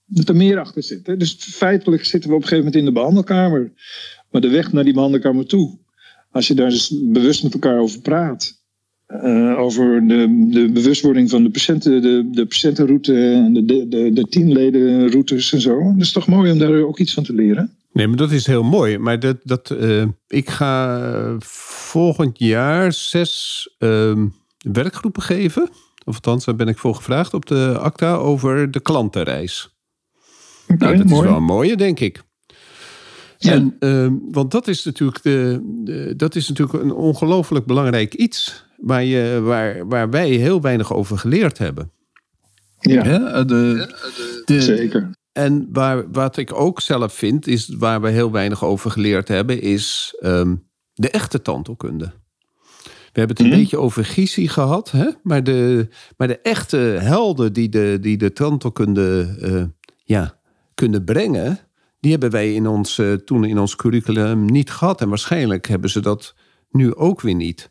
[0.07, 1.07] Dat er meer achter zit.
[1.07, 1.17] Hè?
[1.17, 3.73] Dus feitelijk zitten we op een gegeven moment in de behandelkamer.
[4.31, 5.79] Maar de weg naar die behandelkamer toe.
[6.31, 8.61] Als je daar dus bewust met elkaar over praat.
[9.07, 14.13] eh, over de, de bewustwording van de patiënten, de, de patiëntenroute en de, de, de,
[14.13, 15.83] de teamledenroutes en zo.
[15.93, 17.71] Dat is toch mooi om daar ook iets van te leren.
[17.93, 18.99] Nee, maar dat is heel mooi.
[18.99, 21.35] Maar dat, dat, eh, ik ga eh,
[21.91, 24.27] volgend jaar zes ehm,
[24.59, 25.69] werkgroepen geven.
[26.05, 29.71] Of althans, daar ben ik voor gevraagd op de ACTA over de klantenreis.
[30.67, 31.21] Nou, dat mooi.
[31.23, 32.23] is wel een mooie, denk ik.
[33.39, 33.53] Ja.
[33.53, 38.65] En, ehm, want dat is natuurlijk, de, de- dat is natuurlijk een ongelooflijk belangrijk iets.
[38.77, 41.93] Waar, je, waar, waar wij heel weinig over geleerd hebben.
[42.79, 43.45] Ja, Hè?
[43.45, 43.95] De,
[44.45, 45.11] de, zeker.
[45.33, 49.61] En waar, wat ik ook zelf vind, is waar we heel weinig over geleerd hebben,
[49.61, 50.55] is ehm,
[50.95, 52.13] de echte tandheelkunde.
[52.85, 53.59] We hebben het een Mhm.
[53.59, 55.09] beetje over Gysi gehad, hè?
[55.23, 59.65] Maar, de, maar de echte helden die de, die de tandheelkunde eh,
[60.05, 60.39] ja,
[60.75, 61.59] kunnen brengen,
[62.01, 65.01] die hebben wij in ons, eh, toen in ons curriculum niet gehad.
[65.01, 66.35] En waarschijnlijk hebben ze dat
[66.71, 67.71] nu ook weer niet.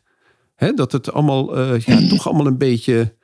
[0.54, 0.72] Hè?
[0.72, 3.16] Dat het allemaal, eh, ja, toch allemaal een beetje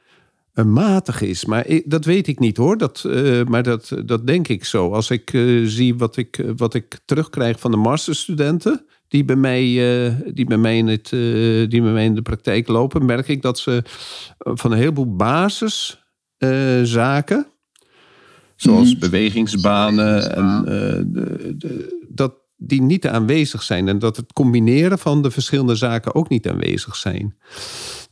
[0.64, 1.44] matig is.
[1.44, 2.78] Maar ik, dat weet ik niet hoor.
[2.78, 4.92] Dat, eh, maar dat, dat denk ik zo.
[4.92, 8.84] Als ik eh, zie wat ik, eh, wat ik terugkrijg van de masterstudenten.
[9.08, 9.62] Die bij, mij,
[10.34, 11.08] die, bij mij in het,
[11.70, 13.82] die bij mij in de praktijk lopen, merk ik dat ze
[14.38, 17.46] van een heleboel basiszaken,
[18.56, 18.98] zoals Mhm.
[18.98, 20.64] bewegingsbanen, en,
[21.12, 21.97] de, de,
[22.58, 23.88] die niet aanwezig zijn.
[23.88, 27.36] En dat het combineren van de verschillende zaken ook niet aanwezig zijn.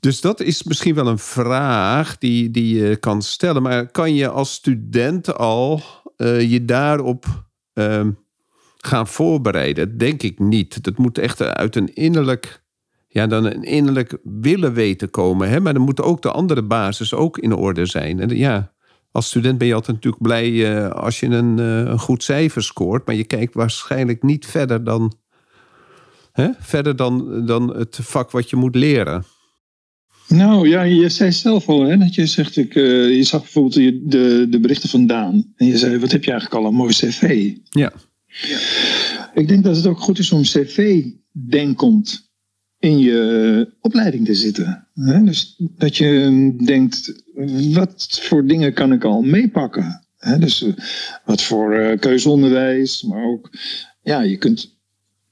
[0.01, 3.63] Dus dat is misschien wel een vraag die, die je kan stellen.
[3.63, 5.83] Maar kan je als student al
[6.17, 8.11] eh, je daarop ehm,
[8.77, 9.99] gaan voorbereiden?
[9.99, 10.85] Denk ik niet.
[10.85, 12.63] Dat moet echt uit een innerlijk,
[13.09, 15.49] ja, dan een innerlijk willen weten komen.
[15.49, 15.61] Hè?
[15.61, 18.21] Maar dan moet ook de andere basis ook in orde zijn.
[18.21, 18.73] En ja,
[19.17, 22.63] als student ben je altijd natuurlijk blij eh, als je een, eh, een goed cijfer
[22.63, 23.07] scoort.
[23.07, 25.13] Maar je kijkt waarschijnlijk niet verder dan,
[26.33, 26.49] hè?
[26.59, 29.25] Verder dan, dan het vak wat je moet leren.
[30.29, 33.75] Nou ja, je zei zelf al hè, dat je zegt, ik, eh, je zag bijvoorbeeld
[34.11, 35.53] de, de berichten van Daan.
[35.57, 37.53] En je zei, wat heb je eigenlijk al een mooi cv.
[37.71, 37.93] Ja.
[39.35, 42.26] Ik denk dat het ook goed is om cv-denkend
[42.87, 44.87] in je opleiding te zitten.
[44.95, 45.25] Hè?
[45.25, 47.23] Dus dat je denkt,
[47.73, 50.07] wat voor dingen kan ik al meepakken?
[50.17, 50.39] Hè?
[50.39, 50.73] Dus eh,
[51.25, 53.51] wat voor eh, keuzeonderwijs, maar ook,
[54.03, 54.75] ja, je kunt...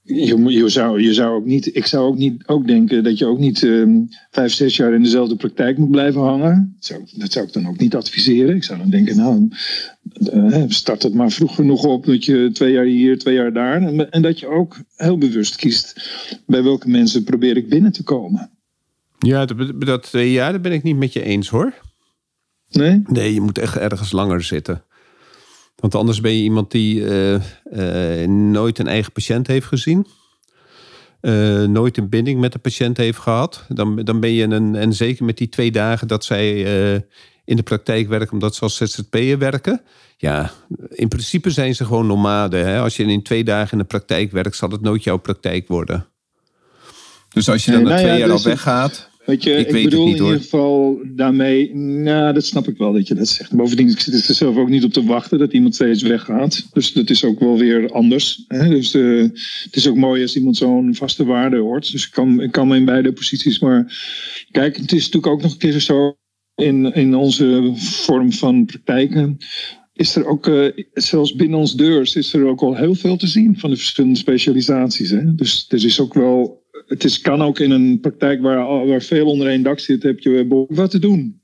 [0.07, 3.27] Je, je, zou, je zou ook niet, ik zou ook niet ook denken dat je
[3.27, 6.75] ook niet ehm, vijf, zes jaar in dezelfde praktijk moet blijven hangen.
[6.75, 8.57] Dat zou, dat zou ik dan ook niet adviseren.
[8.57, 9.49] Ik zou dan denken, nou,
[10.33, 13.83] eh, start het maar vroeg genoeg op dat je twee jaar hier, twee jaar daar.
[13.83, 16.11] En, en dat je ook heel bewust kiest
[16.47, 18.51] bij welke mensen probeer ik binnen te komen.
[19.19, 21.73] Ja, dat, dat, eh, ja, daar ben ik niet met je eens hoor.
[22.71, 23.03] Nee?
[23.07, 24.85] Nee, je moet echt ergens langer zitten.
[25.85, 27.35] Want anders ben je iemand die eh,
[28.23, 30.07] eh, nooit een eigen patiënt heeft gezien.
[31.20, 33.64] eh, nooit een binding met de patiënt heeft gehad.
[33.68, 36.61] Dan, dan ben je een, en zeker met die twee dagen dat zij
[37.44, 39.83] in de praktijk werken, omdat ze als ZZP'er werken.
[40.16, 40.51] Ja,
[40.88, 42.66] in principe zijn ze gewoon nomaden.
[42.66, 42.81] Hè?
[42.81, 46.07] Als je in twee dagen in de praktijk werkt, zal het nooit jouw praktijk worden.
[47.33, 49.09] Dus als je dan Nee, na nou twee ja, jaar dus al weggaat.
[49.25, 52.69] Weet je, Ik ik, weet het bedoel niet, in ieder geval daarmee, nou dat snap
[52.69, 53.55] ik wel dat je dat zegt.
[53.55, 56.69] Bovendien, ik zit er zelf ook niet op te wachten dat iemand steeds weggaat.
[56.73, 58.45] Dus dat is ook wel weer anders.
[58.49, 58.69] Hè?
[58.69, 59.23] Dus eh,
[59.65, 61.93] het is ook mooi als iemand zo'n vaste waarde hoort.
[61.93, 63.59] Dus ik kan, ik kan me in beide posities.
[63.59, 63.93] Maar
[64.51, 66.17] kijk, het is natuurlijk ook nog een keer zo
[66.55, 69.37] in, in onze vorm van praktijken.
[69.93, 73.27] is er ook, eh, zelfs binnen ons deurs, is er ook al heel veel te
[73.27, 75.11] zien van de verschillende specialisaties.
[75.11, 75.35] Hè?
[75.35, 79.27] Dus er is ook wel, het is, kan ook in een praktijk waar, waar veel
[79.27, 81.42] onder één dak zit, heb je wat te doen.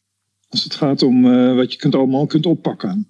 [0.49, 3.07] Als het gaat om eh, wat je kunt allemaal kunt oppakken.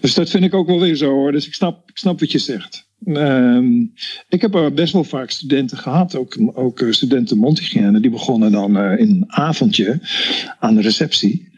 [0.00, 1.32] Dus dat vind ik ook wel weer zo hoor.
[1.32, 2.90] Dus ik snap, ik snap wat je zegt.
[3.04, 3.80] Ehm,
[4.28, 8.76] ik heb best wel vaak studenten gehad, ook, ook eh, studenten mondhygiëne, die begonnen dan
[8.76, 10.00] uh, in een avondje
[10.58, 11.48] aan de receptie.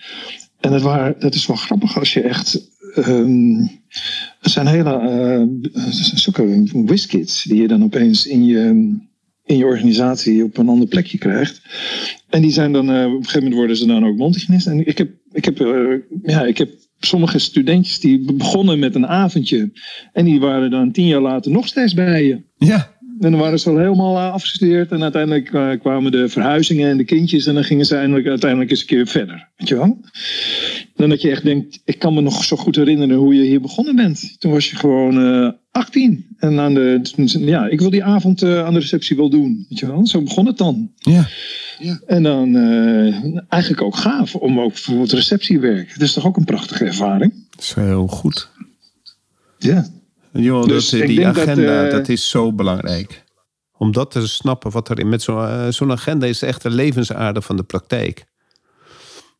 [0.61, 2.73] En dat, waren, dat is wel grappig als je echt.
[2.97, 3.61] Um,
[4.41, 5.01] er zijn hele
[5.73, 8.97] uh, zulke whiskits die je dan opeens in je,
[9.45, 11.61] in je organisatie op een ander plekje krijgt.
[12.29, 14.67] En die zijn dan, op een gegeven moment worden ze dan ook mondhygiënist.
[14.67, 15.59] En ik heb, ik heb,
[16.23, 16.69] ja, ik heb
[17.01, 19.73] sommige studentjes die begonnen met een avondje.
[20.13, 22.43] En die waren dan tien jaar later nog steeds bij je.
[22.57, 22.93] Ja.
[23.21, 24.91] En dan waren ze al helemaal afgestudeerd.
[24.91, 27.47] En uiteindelijk uh, kwamen de verhuizingen en de kindjes.
[27.47, 29.49] En dan gingen ze eindelijk, uiteindelijk eens een keer verder.
[29.57, 30.01] Weet je wel?
[31.05, 33.61] Dan dat je echt denkt, ik kan me nog zo goed herinneren hoe je hier
[33.61, 34.41] begonnen bent.
[34.41, 36.27] Toen was je gewoon uh, 18.
[36.39, 39.67] En aan de, ja, ik wil die avond uh, aan de receptie wel doen.
[39.69, 40.07] Weet je wel?
[40.07, 40.91] Zo begon het dan.
[40.95, 41.29] Ja.
[41.79, 42.01] Ja.
[42.07, 45.93] En dan uh, eigenlijk ook gaaf om ook bijvoorbeeld receptiewerk.
[45.93, 47.33] Dat is toch ook een prachtige ervaring?
[47.51, 48.51] Dat is heel goed.
[49.59, 49.87] Ja.
[50.33, 53.25] Jo, dus dat, die agenda, dat, uh, dat, is zo belangrijk.
[53.77, 57.43] Om dat te snappen, wat er met zo'n uh, zo agenda is, echt de levensaarde
[57.43, 58.25] van de praktijk.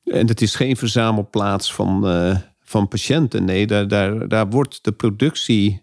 [0.05, 3.45] En het is geen verzamelplaats van, uh, van patiënten.
[3.45, 5.83] Nee, daar, daar, daar wordt de productie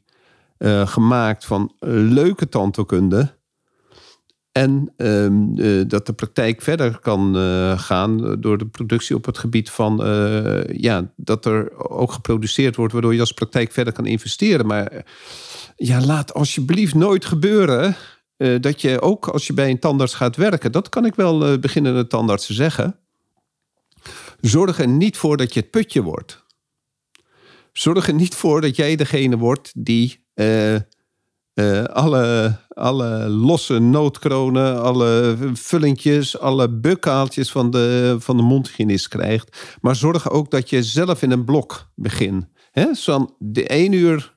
[0.85, 3.35] gemaakt van leuke tandheelkunde
[4.51, 7.35] en um, uh, dat de praktijk verder kan
[7.79, 9.97] gaan door de productie op het gebied van
[10.71, 14.65] ja, dat er ook geproduceerd wordt, waardoor je als praktijk verder kan investeren.
[14.65, 15.05] Maar
[15.75, 17.95] ja, laat alsjeblieft nooit gebeuren
[18.59, 22.07] dat je ook als je bij een tandarts gaat werken, dat kan ik wel beginnende
[22.07, 22.95] tandartsen zeggen.
[24.41, 26.43] Zorg er niet voor dat je het putje wordt.
[27.73, 30.75] Zorg er niet voor dat jij degene wordt die uh,
[31.83, 39.77] alle, alle losse noodkronen, alle vullingjes, alle bukkaaltjes van de, van de mondhygiënist krijgt.
[39.81, 42.45] Maar zorg ook dat je zelf in een blok begint.
[42.91, 44.35] Zo'n de één uur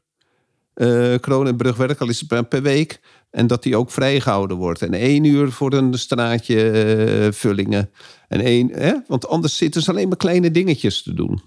[0.75, 3.01] uh, kroon en brugwerk, al is het per week.
[3.35, 4.83] En dat die ook vrijgehouden wordt.
[4.83, 6.87] En één uur voor een straatje
[7.27, 7.91] uh, vullingen.
[8.29, 8.93] En één, hè?
[9.07, 11.43] Want anders zitten ze alleen maar kleine dingetjes te doen.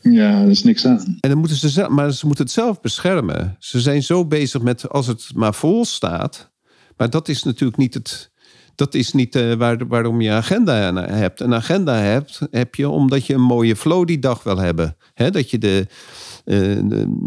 [0.00, 1.18] Ja, er is niks aan.
[1.20, 3.56] En dan moeten ze zelf, maar ze moeten het zelf beschermen.
[3.58, 6.52] Ze zijn zo bezig met als het maar vol staat.
[6.96, 8.30] Maar dat is natuurlijk niet het.
[8.74, 11.40] Dat is niet uh, waar, waarom je agenda hebt.
[11.40, 14.96] Een agenda hebt, heb je omdat je een mooie flow die dag wil hebben.
[15.14, 15.86] He, dat je de,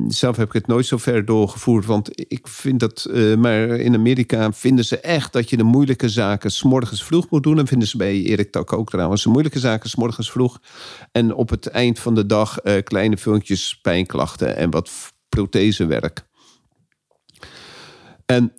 [0.07, 3.95] zelf heb ik het nooit zo ver doorgevoerd, want ik vind dat, uh, maar in
[3.95, 7.59] Amerika vinden ze echt dat je de moeilijke zaken s'morgens vroeg moet doen.
[7.59, 9.23] En vinden ze bij Erik Tak ook trouwens.
[9.23, 10.59] De moeilijke zaken s'morgens vroeg.
[11.11, 14.91] En op het eind van de dag kleine filmpjes pijnklachten en wat
[15.29, 16.27] prothesewerk.
[18.25, 18.53] En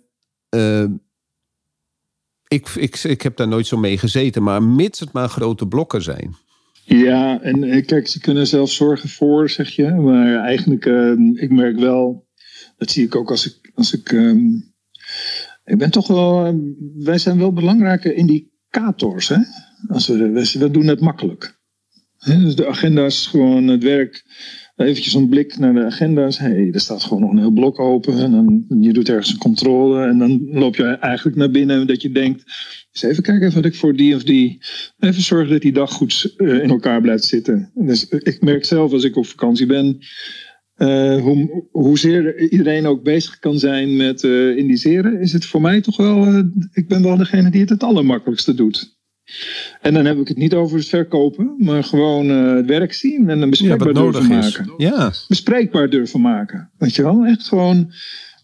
[2.47, 6.01] ik, ik, ik heb daar nooit zo mee gezeten, maar mits het maar grote blokken
[6.01, 6.35] zijn.
[6.83, 9.89] Ja, en kijk, ze kunnen zelf zorgen voor, zeg je.
[9.91, 12.27] Maar eigenlijk, uh, ik merk wel,
[12.77, 13.71] dat zie ik ook als ik.
[13.73, 14.73] Als ik, um,
[15.63, 16.47] ik ben toch wel.
[16.47, 16.53] Uh,
[16.95, 19.37] wij zijn wel belangrijke indicators, hè?
[19.87, 21.59] Als we, we, doen het makkelijk.
[22.25, 24.23] Dus de agenda's, gewoon het werk.
[24.81, 26.37] Eventjes een blik naar de agenda's.
[26.37, 28.17] hey, er staat gewoon nog een heel blok open.
[28.17, 30.07] En dan, je doet ergens een controle.
[30.07, 32.43] En dan loop je eigenlijk naar binnen dat je denkt
[32.91, 34.61] eens even kijken wat ik voor die of die.
[34.99, 37.71] Even zorgen dat die dag goed uh, in elkaar blijft zitten.
[37.75, 39.99] Dus ik merk zelf als ik op vakantie ben.
[40.77, 45.81] Uh, hoe, hoezeer iedereen ook bezig kan zijn met uh, indiceren, is het voor mij
[45.81, 46.43] toch wel.
[46.73, 48.99] ik ben wel degene die het het allermakkelijkste doet.
[49.81, 53.41] En dan heb ik het niet over het verkopen, maar gewoon het werk zien en
[53.41, 54.73] een bespreekbaar ja, durven maken.
[54.77, 55.13] Ja.
[55.27, 56.71] Bespreekbaar durven maken.
[56.77, 57.25] Weet je wel?
[57.25, 57.91] Echt gewoon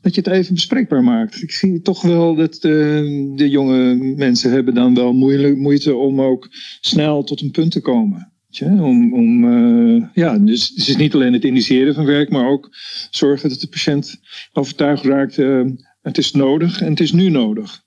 [0.01, 1.41] dat je het even bespreekbaar maakt.
[1.41, 6.21] Ik zie toch wel dat de, de jonge mensen hebben dan wel moeilijk, moeite om
[6.21, 6.47] ook
[6.81, 8.31] snel tot een punt te komen.
[8.59, 12.69] Om, om uh, ja, dus het is niet alleen het initiëren van werk, maar ook
[13.09, 14.19] zorgen dat de patiënt
[14.53, 15.37] overtuigd raakt.
[15.37, 15.65] Uh,
[16.01, 17.85] het is nodig en het is nu nodig.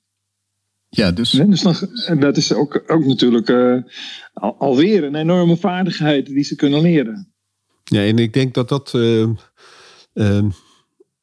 [0.93, 1.31] Ja, dus.
[1.31, 3.83] Dus dan, dat is ook, ook natuurlijk uh,
[4.33, 7.33] al, alweer een enorme vaardigheid die ze kunnen leren.
[7.85, 8.93] Ja, en ik denk dat dat.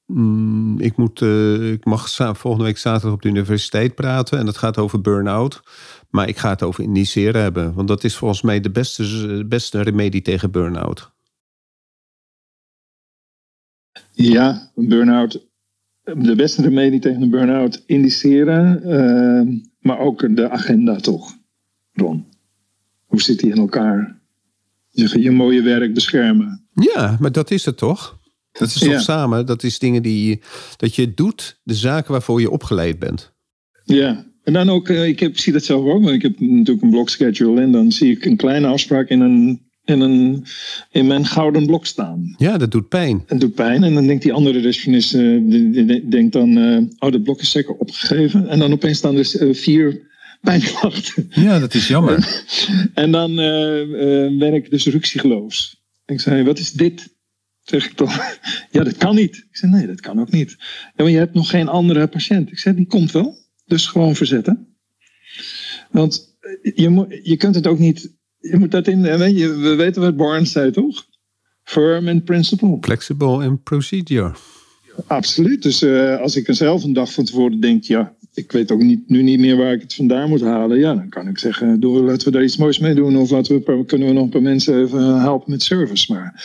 [0.08, 4.40] Mm, ik, moet, uh, ik mag volgende week zaterdag op de universiteit praten.
[4.40, 5.62] En dat gaat over burn-out.
[6.10, 7.74] Maar ik ga het over indiceren hebben.
[7.74, 11.12] Want dat is volgens mij de beste, beste remedie tegen burn-out.
[14.12, 15.48] Ja, burn-out.
[16.16, 18.82] De beste remedie tegen een burn-out indiceren.
[18.86, 21.38] Uh, maar ook de agenda toch,
[21.94, 22.26] Ron.
[23.06, 24.18] Hoe zit die in elkaar?
[24.90, 26.68] je, je mooie werk beschermen.
[26.74, 28.20] Ja, maar dat is het toch?
[28.52, 29.00] Dat is toch Ja.
[29.00, 30.42] samen, dat is dingen die
[30.78, 33.34] dat je doet, de zaken waarvoor je opgeleid bent.
[33.84, 36.82] Ja, en dan ook, eh, ik heb, zie dat zelf ook, want ik heb natuurlijk
[36.82, 40.46] een blokschedule en dan zie ik een kleine afspraak in, een, in, een,
[40.92, 42.36] in mijn gouden blok staan.
[42.38, 43.24] Ja, dat doet pijn.
[43.26, 46.58] Het doet pijn en dan denkt die andere receptionist, eh, die, die- die denkt dan,
[46.58, 48.48] eh, oh dat blok is zeker opgegeven.
[48.48, 50.02] En dan opeens staan er eh, vier
[50.42, 51.28] pijnklachten.
[51.30, 52.46] Ja, dat is jammer.
[52.94, 53.36] En dan
[54.40, 55.82] ben ik dus ruksigloos.
[56.06, 57.16] Ik zei, wat is dit?
[57.64, 58.38] Zeg ik toch,
[58.72, 59.36] ja dat kan niet.
[59.36, 60.56] Ik zei, nee dat kan ook niet.
[60.96, 62.52] Ja, maar je hebt nog geen andere patiënt.
[62.52, 63.38] Ik zei, die komt wel.
[63.66, 64.68] Dus gewoon verzetten.
[65.92, 68.14] Want je, je kunt het ook niet,
[68.52, 71.06] je moet dat in, weet je, we weten wat Barnes zei toch?
[71.64, 72.78] Firm and principle.
[72.82, 74.36] Flexible and procedure.
[75.08, 75.64] Absoluut.
[75.64, 78.82] Dus eh, als ik er zelf een dag van tevoren denk, ja, ik weet ook
[78.82, 80.78] niet, nu niet meer waar ik het vandaan moet halen.
[80.80, 83.18] Ja, dan kan ik zeggen, doe, laten we daar iets moois mee doen.
[83.18, 86.14] Of laten we, kunnen we nog een paar mensen even helpen met service.
[86.14, 86.44] Maar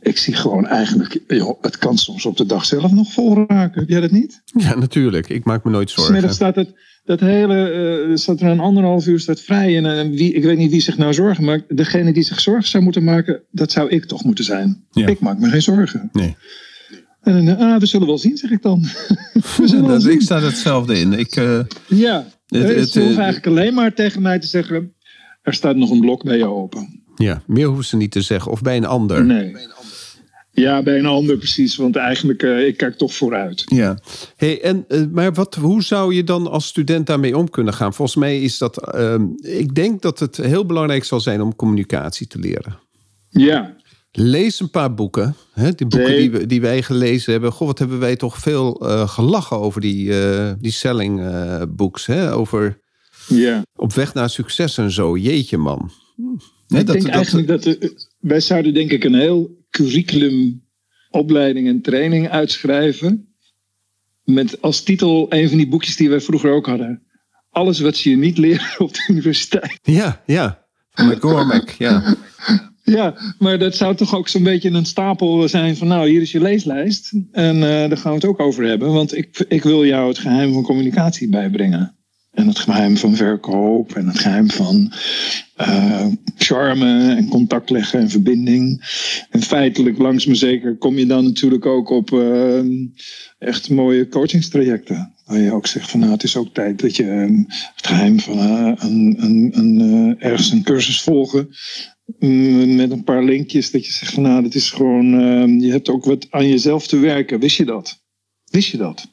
[0.00, 3.80] ik zie gewoon eigenlijk, joh, het kan soms op de dag zelf nog vol raken.
[3.80, 4.42] Heb jij dat niet?
[4.44, 5.28] Ja, natuurlijk.
[5.28, 6.34] Ik maak me nooit Smiddag zorgen.
[6.34, 9.76] staat het, dat hele, eh, staat er een anderhalf uur staat vrij.
[9.76, 11.76] En eh, wie, ik weet niet wie zich nou zorgen maakt.
[11.76, 14.84] Degene die zich zorgen zou moeten maken, dat zou ik toch moeten zijn.
[14.90, 15.06] Ja.
[15.06, 16.08] Ik maak me geen zorgen.
[16.12, 16.36] Nee.
[17.22, 18.84] En dan, ah, we zullen wel zien, zeg ik dan.
[19.86, 21.12] Dat, ik sta hetzelfde in.
[21.12, 24.46] Ik, eh, Ja, Het- het, het, ze hoeven eh, eigenlijk alleen maar tegen mij te
[24.46, 24.94] zeggen...
[25.42, 27.02] er staat nog een blok bij je open.
[27.16, 28.52] Ja, meer hoeven ze niet te zeggen.
[28.52, 29.24] Of bij een ander.
[29.24, 29.56] Nee.
[30.54, 31.76] Ja, bij een ander precies.
[31.76, 33.62] Want eigenlijk, eh, ik kijk toch vooruit.
[33.66, 33.98] ja.
[34.36, 37.94] Hey, en, eh, maar wat, hoe zou je dan als student daarmee om kunnen gaan?
[37.94, 38.92] Volgens mij is dat.
[38.94, 42.78] ehm, ik denk dat het heel belangrijk zal zijn om communicatie te leren.
[43.28, 43.76] Ja,
[44.12, 45.36] Lees een paar boeken.
[45.52, 45.72] Hè?
[45.72, 46.18] Die boeken Nee.
[46.18, 47.52] die, we, die wij gelezen hebben.
[47.52, 52.06] Goh, wat hebben wij toch veel eh, gelachen over die, eh, die selling eh, books.
[52.06, 52.34] Hè?
[52.34, 52.80] Over
[53.28, 53.62] ja.
[53.76, 55.16] op weg naar succes en zo.
[55.16, 55.90] Jeetje man.
[56.68, 57.78] Ik dat, denk dat, eigenlijk dat...
[58.18, 60.64] wij zouden denk ik een heel curriculum
[61.10, 63.34] opleiding en training uitschrijven.
[64.24, 67.02] Met als titel een van die boekjes die wij vroeger ook hadden.
[67.50, 69.78] Alles wat ze je niet leren op de universiteit.
[69.82, 70.66] Ja, ja.
[70.90, 72.16] Van McCormack, ja.
[72.82, 76.32] Ja, maar dat zou toch ook zo'n beetje een stapel zijn van nou, hier is
[76.32, 77.12] je leeslijst.
[77.32, 78.92] En eh, daar gaan we het ook over hebben.
[78.92, 81.96] Want ik, ik wil jou het geheim van communicatie bijbrengen.
[82.32, 84.92] En het geheim van verkoop en het geheim van
[85.56, 88.84] eh, charme en contact leggen en verbinding.
[89.30, 92.60] En feitelijk, langs me zeker, kom je dan natuurlijk ook op eh,
[93.38, 95.14] echt mooie coachingstrajecten.
[95.24, 97.04] Waar je ook zegt van nou, het is ook tijd dat je
[97.74, 101.48] het geheim van eh, een, een, een, ergens een cursus volgen.
[102.18, 105.70] Mm, met een paar linkjes dat je zegt van nou, dat is gewoon, eh, je
[105.70, 107.40] hebt ook wat aan jezelf te werken.
[107.40, 108.02] Wist je dat?
[108.44, 109.06] Wist je dat?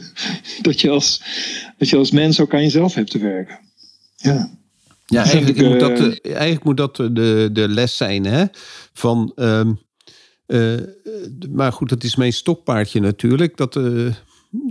[0.62, 1.22] dat, je als,
[1.78, 3.58] dat je als mens ook aan jezelf hebt te werken.
[4.16, 4.54] Ja.
[5.06, 8.24] Ja, eigenlijk, ik, moet, dat, eh, de, eigenlijk moet dat de, de les zijn.
[8.24, 8.44] Hè?
[8.92, 9.72] Van, ehm,
[10.46, 10.74] eh,
[11.50, 13.56] maar goed, dat is mijn stokpaardje natuurlijk.
[13.56, 14.06] Dat, eh,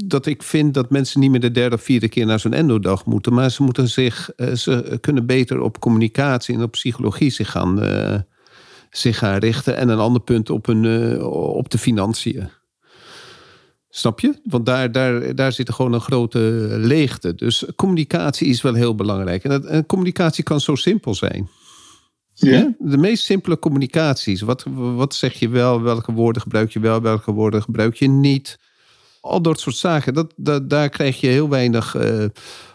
[0.06, 3.06] dat ik vind dat mensen niet meer de derde of vierde keer naar zo'n endodag
[3.06, 3.34] moeten.
[3.34, 7.82] Maar ze moeten zich, eh, ze kunnen beter op communicatie en op psychologie zich gaan,
[7.82, 8.19] eh,
[8.89, 9.78] zich gaan richten.
[9.78, 12.50] En een ander punt op, hun, eh, op de financiën.
[13.89, 14.39] Snap je?
[14.43, 17.36] Want daar, daar, daar zit gewoon een grote leegte.
[17.36, 19.43] Dus communicatie is wel heel belangrijk.
[19.43, 21.50] En, dat, en communicatie kan zo simpel zijn.
[22.34, 22.74] Ja?
[22.80, 24.41] De meest simpele communicaties.
[24.41, 25.82] Wat, wat zeg je wel?
[25.82, 27.02] Welke woorden gebruik je wel?
[27.02, 28.58] Welke woorden gebruik je niet?
[29.25, 30.13] Al dat soort zaken.
[30.13, 32.25] Dat, dat, daar krijg je heel weinig eh,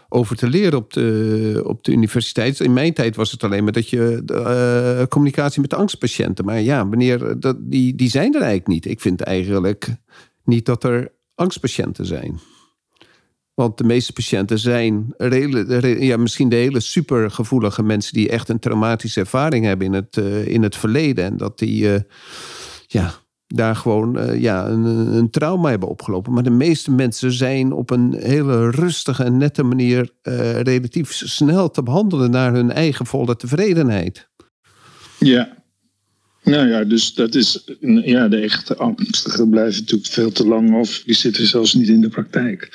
[0.09, 2.59] over te leren op de, op de universiteit.
[2.59, 6.45] In mijn tijd was het alleen maar dat je eh, communicatie met angstpatiënten.
[6.45, 8.85] Maar ja, wanneer, dat, die, die zijn er eigenlijk niet.
[8.85, 9.87] Ik vind eigenlijk
[10.43, 12.39] niet dat er angstpatiënten zijn.
[13.53, 15.13] Want de meeste patiënten zijn
[15.99, 20.47] ja, misschien de hele supergevoelige mensen die echt een traumatische ervaring hebben in het, eh,
[20.47, 21.25] in het verleden.
[21.25, 22.01] En dat die eh,
[22.87, 23.13] ja,
[23.55, 24.85] daar gewoon eh, ja, een,
[25.15, 26.33] een trauma hebben opgelopen.
[26.33, 31.71] Maar de meeste mensen zijn op een hele rustige en nette manier eh, relatief snel
[31.71, 34.29] te behandelen naar hun eigen volle tevredenheid.
[35.19, 35.59] Ja.
[36.43, 37.63] Nou ja, dus dat is.
[38.05, 42.01] Ja, de echte angstigen blijven natuurlijk veel te lang of die zitten zelfs niet in
[42.01, 42.69] de praktijk.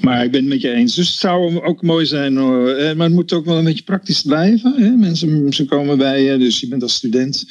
[0.00, 0.94] Maar ik ben het met je eens.
[0.94, 4.22] Dus het zou ook mooi zijn, eh, maar het moet ook wel een beetje praktisch
[4.22, 4.74] blijven.
[4.76, 4.90] Hè?
[4.90, 7.44] Mensen ze komen bij je, dus je bent als student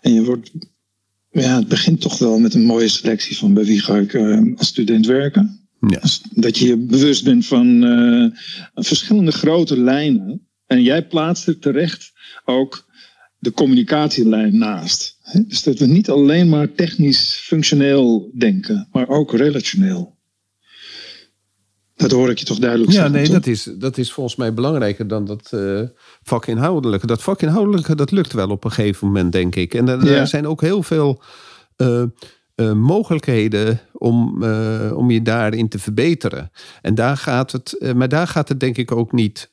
[0.00, 0.50] en je wordt.
[1.32, 4.40] Ja, het begint toch wel met een mooie selectie van bij wie ga ik eh,
[4.56, 5.68] als student werken.
[5.88, 6.00] Ja.
[6.30, 10.46] Dat je je bewust bent van eh, verschillende grote lijnen.
[10.66, 12.12] En jij plaatst er terecht
[12.44, 12.90] ook
[13.38, 15.18] de communicatielijn naast.
[15.46, 20.11] Dus dat we niet alleen maar technisch functioneel denken, maar ook relationeel.
[22.02, 23.14] Dat hoor ik je toch duidelijk Ja, zeggen.
[23.14, 23.34] nee, toch?
[23.34, 25.80] dat is, dat is volgens mij belangrijker dan dat eh,
[26.22, 27.06] vakinhoudelijke.
[27.06, 29.74] Dat vakinhoudelijke, dat lukt wel op een gegeven moment, denk ik.
[29.74, 30.12] En er, Ja.
[30.12, 31.22] er zijn ook heel veel
[31.76, 32.02] eh,
[32.54, 34.44] eh, mogelijkheden om,
[34.94, 36.50] om je daarin te verbeteren.
[36.82, 39.50] En daar gaat het, maar daar gaat het denk ik ook niet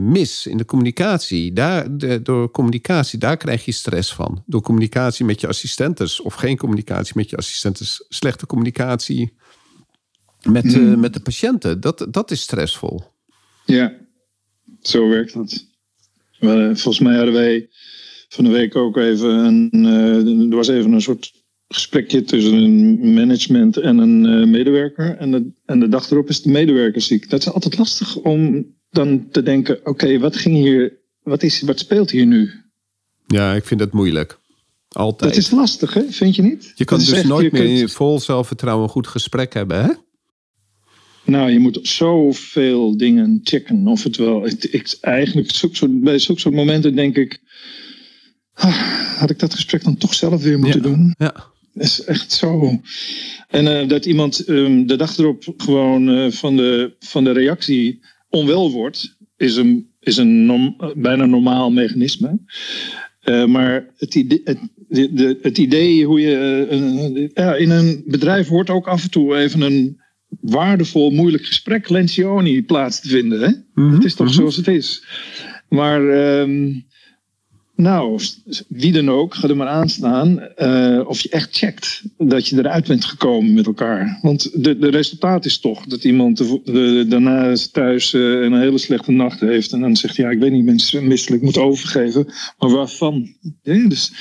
[0.00, 1.52] mis in de communicatie.
[1.52, 4.42] Daar, de- door communicatie, daar krijg je stress van.
[4.46, 9.32] Door communicatie met je assistentes of geen communicatie met je assistentes, slechte communicatie
[10.42, 11.00] met, eh, Hmm.
[11.00, 11.80] met de patiënten.
[11.80, 13.02] Dat, dat is stressvol.
[13.66, 13.94] Ja,
[14.82, 15.66] zo werkt dat.
[16.38, 17.68] Eh, Volgens mij hadden wij
[18.28, 19.70] van de week ook even een.
[19.72, 21.32] eh, er was even een soort
[21.68, 25.16] gesprekje tussen een management en een eh, medewerker.
[25.16, 27.30] En de, en de dag erop is de medewerker ziek.
[27.30, 30.98] Dat is altijd lastig om dan te denken: oké, wat ging hier.
[31.22, 32.50] Wat, is, wat speelt hier nu?
[33.26, 34.38] Ja, ik vind dat moeilijk.
[34.88, 35.30] Altijd.
[35.34, 36.02] Dat is lastig, hè?
[36.10, 36.72] vind je niet?
[36.74, 39.90] je kan dus echt- nooit meer kunt- vol zelfvertrouwen een goed gesprek hebben, hè?
[41.24, 43.86] Nou, je moet zoveel dingen checken.
[43.86, 44.46] Of het wel.
[44.46, 45.48] Ik, ik, eigenlijk,
[45.90, 47.40] bij zulke soort momenten denk ik.
[48.54, 48.76] ah,
[49.18, 50.88] had ik dat gesprek dan toch zelf weer moeten Ja.
[50.88, 51.14] doen?
[51.18, 51.34] Ja.
[51.74, 52.80] Dat is echt zo.
[53.48, 58.00] En eh, dat iemand ehm, de dag erop gewoon eh, van, de, van de reactie
[58.28, 62.38] onwel wordt, is een, is een norm- eh, bijna normaal mechanisme.
[63.46, 64.58] Maar het idee, het,
[64.88, 67.30] de, de- het idee hoe je.
[67.34, 69.99] ja, in een bedrijf hoort ook af en toe even een
[70.40, 73.40] waardevol, moeilijk gesprek, Lencioni, plaats te vinden.
[73.40, 73.82] Hè?
[73.82, 74.36] Mhm, Het is toch mhm.
[74.36, 75.04] zoals het is.
[75.68, 76.72] Maar, ehm,
[77.76, 78.20] nou,
[78.68, 80.40] wie dan ook, ga er maar aan staan.
[80.40, 84.18] eh, of je echt checkt dat je eruit bent gekomen met elkaar.
[84.22, 88.78] Want de, de resultaat is toch dat iemand de, de- daarna thuis eh, een hele
[88.78, 89.72] slechte nacht heeft.
[89.72, 92.24] En dan zegt ja, ik weet niet, mensen misselijk moet overgeven.
[92.58, 93.34] Maar waarvan?
[93.62, 94.12] Ja, dus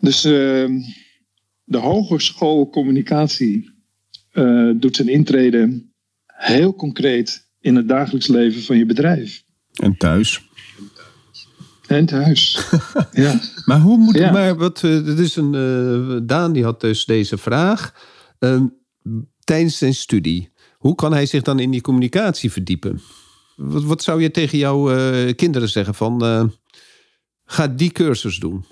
[0.00, 0.78] dus ehm,
[1.64, 3.70] de hogeschool communicatie
[4.38, 5.84] eh, doet zijn intrede
[6.26, 9.42] heel concreet in het dagelijks leven van je bedrijf.
[9.72, 10.42] En thuis.
[11.86, 12.60] En thuis.
[13.12, 13.40] ja.
[13.64, 14.30] Maar hoe moet Ja.
[14.32, 14.84] maar wat?
[14.84, 17.92] eh, dit is een eh, Daan die had dus deze vraag
[18.38, 18.66] Ehm,
[19.44, 20.52] tijdens zijn studie.
[20.78, 23.00] Hoe kan hij zich dan in die communicatie verdiepen?
[23.56, 26.44] Wat, wat zou je tegen jouw eh, kinderen zeggen van eh,
[27.44, 28.64] ga die cursus doen?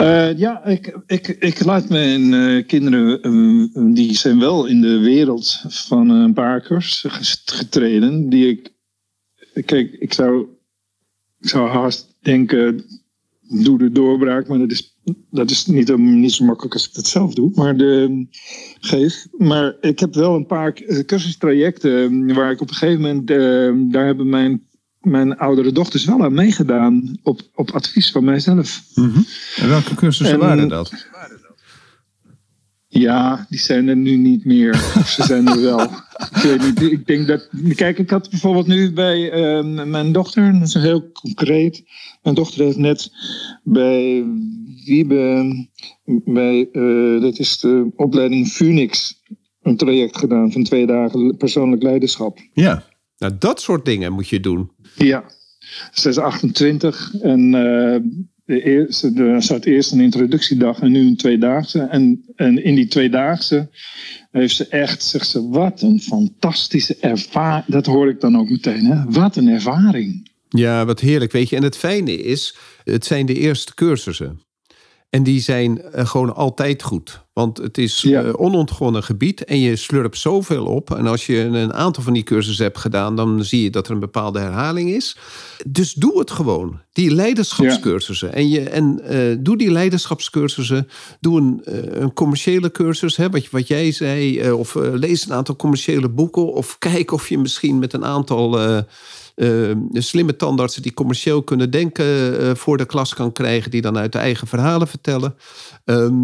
[0.00, 4.98] Eh, ja, ik, ik, ik laat mijn eh, kinderen, eh, die zijn wel in de
[4.98, 8.28] wereld van een ges- getreden.
[8.28, 8.72] Die ik,
[9.64, 10.46] kijk, ik zou,
[11.40, 12.84] ik zou haast denken,
[13.48, 14.96] doe de doorbraak, maar dat is,
[15.30, 17.50] dat is niet, niet zo makkelijk als ik dat zelf doe.
[17.54, 18.26] Maar de,
[18.80, 19.26] geef.
[19.38, 23.30] Maar ik heb wel een paar eh, cursustrajecten eh, waar ik op een gegeven moment,
[23.30, 24.62] eh, daar hebben mijn,
[25.00, 28.82] mijn oudere dochters wel aan meegedaan, op, op advies van mijzelf.
[29.56, 31.08] En welke cursussen En- waren dat?
[32.92, 34.74] Ja, die zijn er nu niet meer.
[34.74, 35.80] Of ze zijn er wel.
[36.34, 36.82] Ik weet niet.
[36.82, 37.48] Ik denk dat.
[37.74, 41.82] Kijk, ik had bijvoorbeeld nu bij eh, mijn dochter, dat is heel concreet.
[42.22, 43.10] Mijn dochter heeft net
[43.62, 44.24] bij
[44.84, 45.52] Wiebe,
[46.24, 49.20] bij, eh, dat is de opleiding Phoenix,
[49.62, 52.38] een traject gedaan van twee dagen persoonlijk leiderschap.
[52.52, 52.84] Ja.
[53.18, 54.70] Nou, dat soort dingen moet je doen.
[55.04, 55.24] Ja,
[55.92, 58.00] ze is 28 en eh,
[58.44, 61.80] de eerste, er zat eerst een introductiedag en nu een tweedaagse.
[61.80, 63.68] En, en in die tweedaagse
[64.30, 67.66] heeft ze echt, zegt ze, wat een fantastische ervaring.
[67.66, 69.04] Dat hoor ik dan ook meteen, hè?
[69.04, 70.30] Wat een ervaring.
[70.48, 71.56] Ja, wat heerlijk, weet je.
[71.56, 74.40] En het fijne is, het zijn de eerste cursussen.
[75.10, 77.24] En die zijn eh, gewoon altijd goed.
[77.32, 78.22] Want het is Ja.
[78.22, 80.94] eh, onontgonnen gebied en je slurpt zoveel op.
[80.94, 83.92] En als je een aantal van die cursussen hebt gedaan, dan zie je dat er
[83.92, 85.16] een bepaalde herhaling is.
[85.66, 88.32] Dus doe het gewoon, die leiderschapscursussen.
[88.32, 90.88] En, je, en eh, doe die leiderschapscursussen.
[91.20, 91.60] Doe een,
[92.02, 94.50] een commerciële cursus, hè, wat, wat jij zei.
[94.52, 96.52] of lees een aantal commerciële boeken.
[96.52, 98.58] Of kijk of je misschien met een aantal.
[99.40, 103.98] Eh, slimme tandartsen die commercieel kunnen denken eh, voor de klas kan krijgen, die dan
[103.98, 105.34] uit de eigen verhalen vertellen.
[105.84, 106.14] Ehm,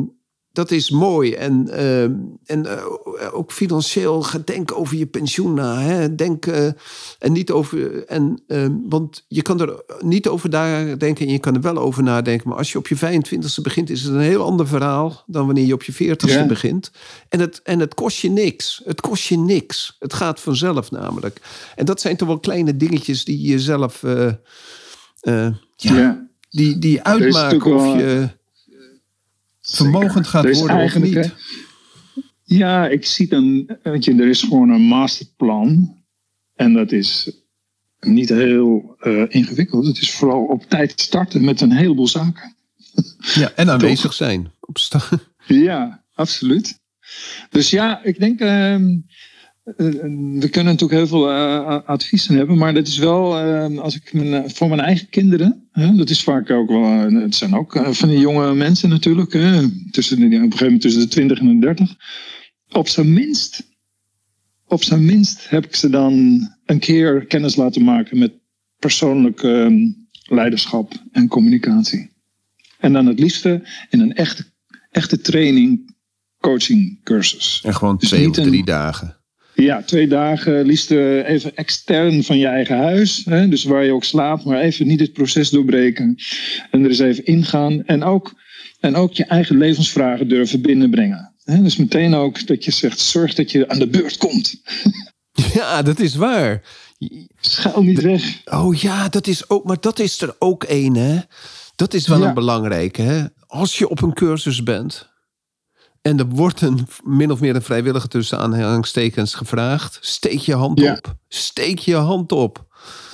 [0.56, 1.32] dat is mooi.
[1.34, 2.12] En, ehm,
[2.44, 2.84] en eh,
[3.32, 5.80] ook financieel, ga denken over je pensioen na.
[5.80, 6.14] Hè?
[6.14, 6.66] Denk, eh,
[7.18, 8.04] en niet over.
[8.04, 8.42] En,
[8.88, 12.48] want je kan er niet over nadenken en je kan er wel over nadenken.
[12.48, 15.64] Maar als je op je 25ste begint, is het een heel ander verhaal dan wanneer
[15.66, 16.46] je op je 40ste Ja.
[16.46, 16.90] begint.
[17.28, 18.80] En het, en het kost je niks.
[18.84, 19.96] Het kost je niks.
[19.98, 21.40] Het gaat vanzelf namelijk.
[21.74, 24.02] En dat zijn toch wel kleine dingetjes die je zelf.
[24.02, 24.26] eh,
[25.20, 26.28] eh, Ja.
[26.50, 28.28] die, die uitmaken of je.
[29.66, 31.32] Vermogend gaat worden of niet.
[32.42, 35.96] Ja, ik zie dan, weet je, er is gewoon een masterplan.
[36.54, 37.30] En dat is
[38.00, 39.86] niet heel eh, ingewikkeld.
[39.86, 42.54] Het is vooral op tijd starten met een heleboel zaken.
[43.34, 44.12] Ja, en aanwezig.
[44.12, 44.52] Zijn.
[44.60, 44.78] Op
[45.46, 46.80] Ja, absoluut.
[47.50, 48.40] Dus ja, ik denk.
[48.40, 48.90] ehm, eh,
[49.74, 54.12] we kunnen natuurlijk heel veel uh, adviezen hebben, maar dat is wel, uh, als ik
[54.12, 58.18] mijn, voor mijn eigen kinderen, dat is vaak ook wel, het zijn ook van die
[58.18, 59.30] jonge mensen natuurlijk,
[59.90, 61.94] tussen de, op een gegeven moment tussen de 20 en de 30.
[62.70, 63.62] Op zijn minst,
[64.66, 68.32] op zijn minst heb ik ze dan een keer kennis laten maken met
[68.78, 69.76] persoonlijk ehm,
[70.22, 72.10] leiderschap en communicatie.
[72.78, 74.44] En dan het liefste in een echte,
[74.90, 75.94] echte training,
[76.40, 77.62] coaching cursus.
[77.64, 79.15] En gewoon dus twee of drie dagen.
[79.56, 83.22] Ja, twee dagen, liefst even extern van je eigen huis.
[83.24, 86.16] Hè, dus waar je ook slaapt, maar even niet het proces doorbreken.
[86.70, 87.84] En er eens even ingaan.
[87.84, 88.34] En ook,
[88.80, 91.34] en ook je eigen levensvragen durven binnenbrengen.
[91.44, 94.54] Hè, dus meteen ook dat je zegt, zorg dat je aan de beurt komt.
[95.54, 96.62] Ja, dat is waar.
[97.40, 98.40] Schuil niet weg.
[98.44, 101.18] Oh ja, dat is ook, maar dat is er ook één, hè?
[101.74, 103.24] Dat is wel een belangrijke, hè?
[103.46, 105.15] Als je op een cursus bent
[106.06, 110.82] en er wordt een min of meer een vrijwillige tussen aanhalingstekens gevraagd, steek je hand
[110.82, 111.14] op.
[111.28, 112.64] Steek je hand op.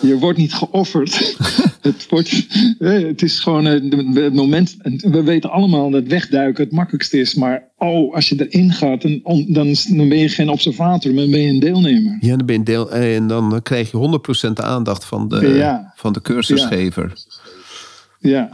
[0.00, 1.36] Je wordt niet geofferd.
[1.80, 2.46] het, wordt,
[2.78, 4.76] het is gewoon het moment.
[4.98, 7.34] We weten allemaal dat wegduiken het makkelijkste is.
[7.34, 11.40] Maar oh, als je erin gaat, dan, dan, dan ben je geen observator, maar ben
[11.40, 12.16] je een deelnemer.
[12.20, 16.22] Ja, dan ben je deel, en dan krijg je 100% aandacht van de, van de
[16.22, 17.12] cursusgever.
[17.14, 17.41] Ja.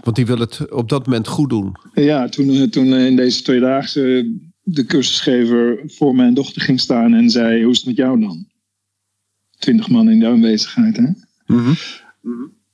[0.03, 1.77] Want die wil het op dat moment goed doen.
[1.95, 7.31] Ja, toen, eh, toen in deze tweedaagse de cursusgever voor mijn dochter ging staan en
[7.31, 8.47] zei: Hoe is het met jou dan?
[9.59, 11.09] Twintig man in de aanwezigheid, hè?
[11.47, 11.73] Mhm.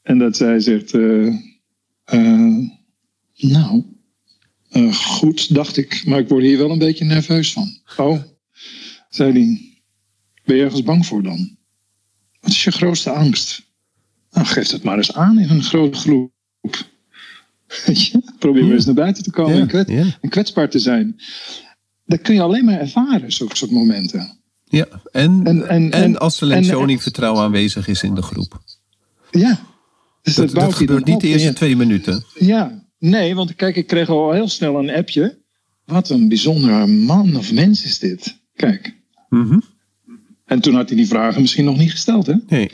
[0.03, 1.35] En dat zij zegt: uh,
[2.13, 2.69] uh,
[3.37, 3.85] Nou,
[4.93, 7.79] goed, dacht ik, maar ik word hier wel een beetje nerveus van.
[7.97, 8.23] Oh,
[9.09, 9.81] zei hij:
[10.45, 11.57] Ben je ergens bang voor dan?
[12.41, 13.63] Wat is je grootste angst?
[14.31, 16.34] Nou, geef het maar eens aan in een grote groep.
[18.39, 19.71] Probeer maar eens naar buiten te komen
[20.21, 21.21] en, kwetsbaar te zijn.
[22.07, 24.39] Dat kun je alleen maar ervaren, zulke soort momenten.
[24.65, 28.63] Ja, en, en, en, en als er vertrouwen aanwezig is in de groep.
[29.31, 29.61] Ja.
[30.23, 32.25] Dus dat, dat, gebeurt niet de eerste twee minuten.
[32.35, 35.39] Ja, nee, want kijk, ik kreeg al heel snel een appje.
[35.85, 38.41] Wat een bijzondere man of mens is dit.
[38.55, 38.97] Kijk.
[39.29, 39.63] Mm
[40.45, 42.35] En toen had hij die vragen misschien nog niet gesteld, hè?
[42.47, 42.71] Nee.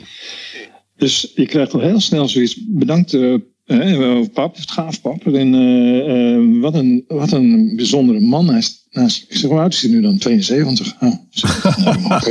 [0.95, 2.57] Dus je krijgt al heel snel zoiets.
[2.67, 3.39] Bedankt, uh,
[3.71, 5.25] uh, pap, het gaaf pap.
[5.25, 8.47] En, uh, wat, een, wat een bijzondere man.
[8.47, 10.17] Hij is, nou, ik zeg, hoe oud is hij nu dan?
[10.17, 10.95] 72.
[10.99, 11.13] Oh,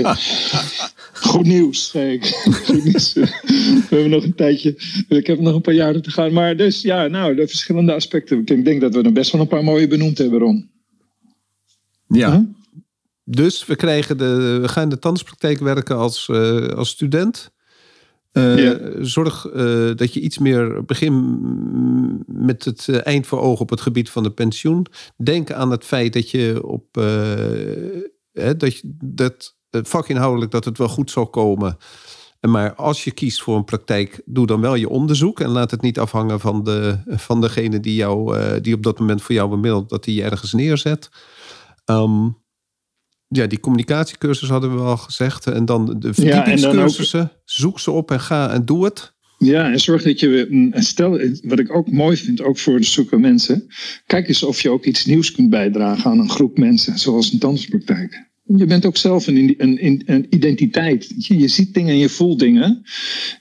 [1.21, 2.25] Goed nieuws, zei ik.
[2.65, 3.13] Goed nieuws.
[3.13, 4.75] We hebben nog een tijdje.
[5.09, 6.33] Ik heb nog een paar jaren te gaan.
[6.33, 8.43] Maar dus ja, nou, de verschillende aspecten.
[8.45, 10.71] Ik denk dat we er best wel een paar mooie benoemd hebben, Ron.
[12.09, 12.47] Ja.
[13.25, 16.31] Dus we, krijgen de, we gaan in de tandartspraktijk werken als,
[16.75, 17.51] als student.
[18.33, 21.39] Uh, Zorg uh, dat je iets meer begin
[22.27, 24.87] met het uh, eind voor ogen op het gebied van de pensioen.
[25.17, 26.95] Denk aan het feit dat je op
[28.33, 31.77] hè, dat, je, dat vakinhoudelijk dat het wel goed zal komen.
[32.41, 35.41] Maar als je kiest voor een praktijk, doe dan wel je onderzoek.
[35.41, 39.23] En laat het niet afhangen van, de, van degene die, jou, die op dat moment
[39.23, 41.11] voor jou bemiddelt, dat die je ergens neerzet.
[41.85, 42.37] Um,
[43.33, 45.47] ja, die communicatiecursus hadden we al gezegd.
[45.47, 47.21] En dan de verdiepingscursussen.
[47.21, 49.13] Ja, Zoek ze op en ga en doe het.
[49.39, 53.21] Ja, en zorg dat je, stel, wat ik ook mooi vind, ook voor de zoeken
[53.21, 53.67] mensen.
[54.07, 57.39] Kijk eens of je ook iets nieuws kunt bijdragen aan een groep mensen, zoals een
[57.39, 58.29] tandartspraktijk.
[58.45, 61.27] Je bent ook zelf een, een, een identiteit.
[61.27, 62.83] Je, je ziet dingen en je voelt dingen.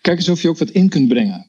[0.02, 1.46] Kijk eens of je ook wat in kunt brengen.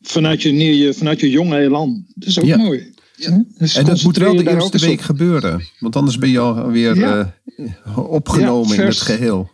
[0.00, 2.06] Vanuit je, vanuit je jonge elan.
[2.14, 2.56] Dat is ook ja.
[2.56, 2.93] mooi.
[3.16, 3.44] Ja.
[3.58, 5.64] Dus en dat moet wel de eerste week gebeuren.
[5.78, 7.34] Want anders ben je alweer ja.
[7.56, 9.50] uh, opgenomen in het geheel.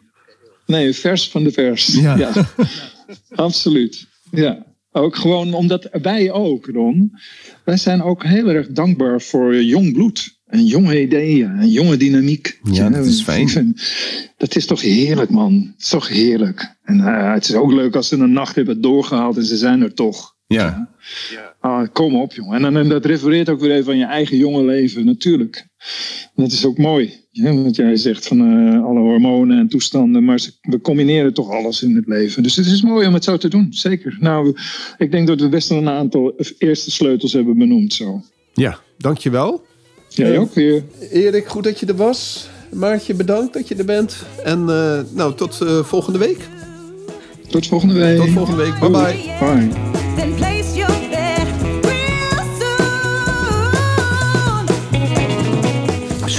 [0.67, 1.87] Nee, vers van de vers.
[1.87, 2.47] Ja.
[3.35, 4.07] Absoluut.
[4.31, 4.67] Ja.
[4.93, 7.13] Ook gewoon omdat wij ook, Ron.
[7.65, 10.39] Wij zijn ook heel erg dankbaar voor jong bloed.
[10.47, 12.61] En jonge ideeën en jonge dynamiek.
[12.63, 13.77] Ja, dat is fijn.
[14.37, 15.55] Dat is toch heerlijk, man.
[15.73, 16.77] Het is toch heerlijk.
[16.83, 19.83] En uh, het is ook leuk als ze een nacht hebben doorgehaald en ze zijn
[19.83, 20.37] er toch.
[20.47, 20.91] Ja.
[21.31, 21.50] ja.
[21.61, 22.55] Ah, kom op, jongen.
[22.55, 25.67] En, dan, en dat refereert ook weer even aan je eigen jonge leven, natuurlijk.
[26.35, 27.19] Dat is ook mooi.
[27.31, 30.25] Ja, wat jij zegt van uh, alle hormonen en toestanden.
[30.25, 32.43] Maar we combineren toch alles in het leven.
[32.43, 34.17] Dus het is mooi om het zo te doen, zeker.
[34.21, 34.57] Nou,
[34.99, 38.23] ik denk dat we best een aantal eerste sleutels hebben benoemd zo.
[38.53, 39.65] Ja, dankjewel.
[40.09, 40.83] Jij ook weer.
[41.11, 42.49] Erik, goed dat je er was.
[42.73, 44.17] Maartje, bedankt dat je er bent.
[44.45, 46.49] En uh, nou, tot uh, volgende week.
[47.49, 48.17] Tot volgende week.
[48.17, 48.79] Tot volgende week.
[48.79, 49.69] Bye bye.
[50.17, 50.50] Bye.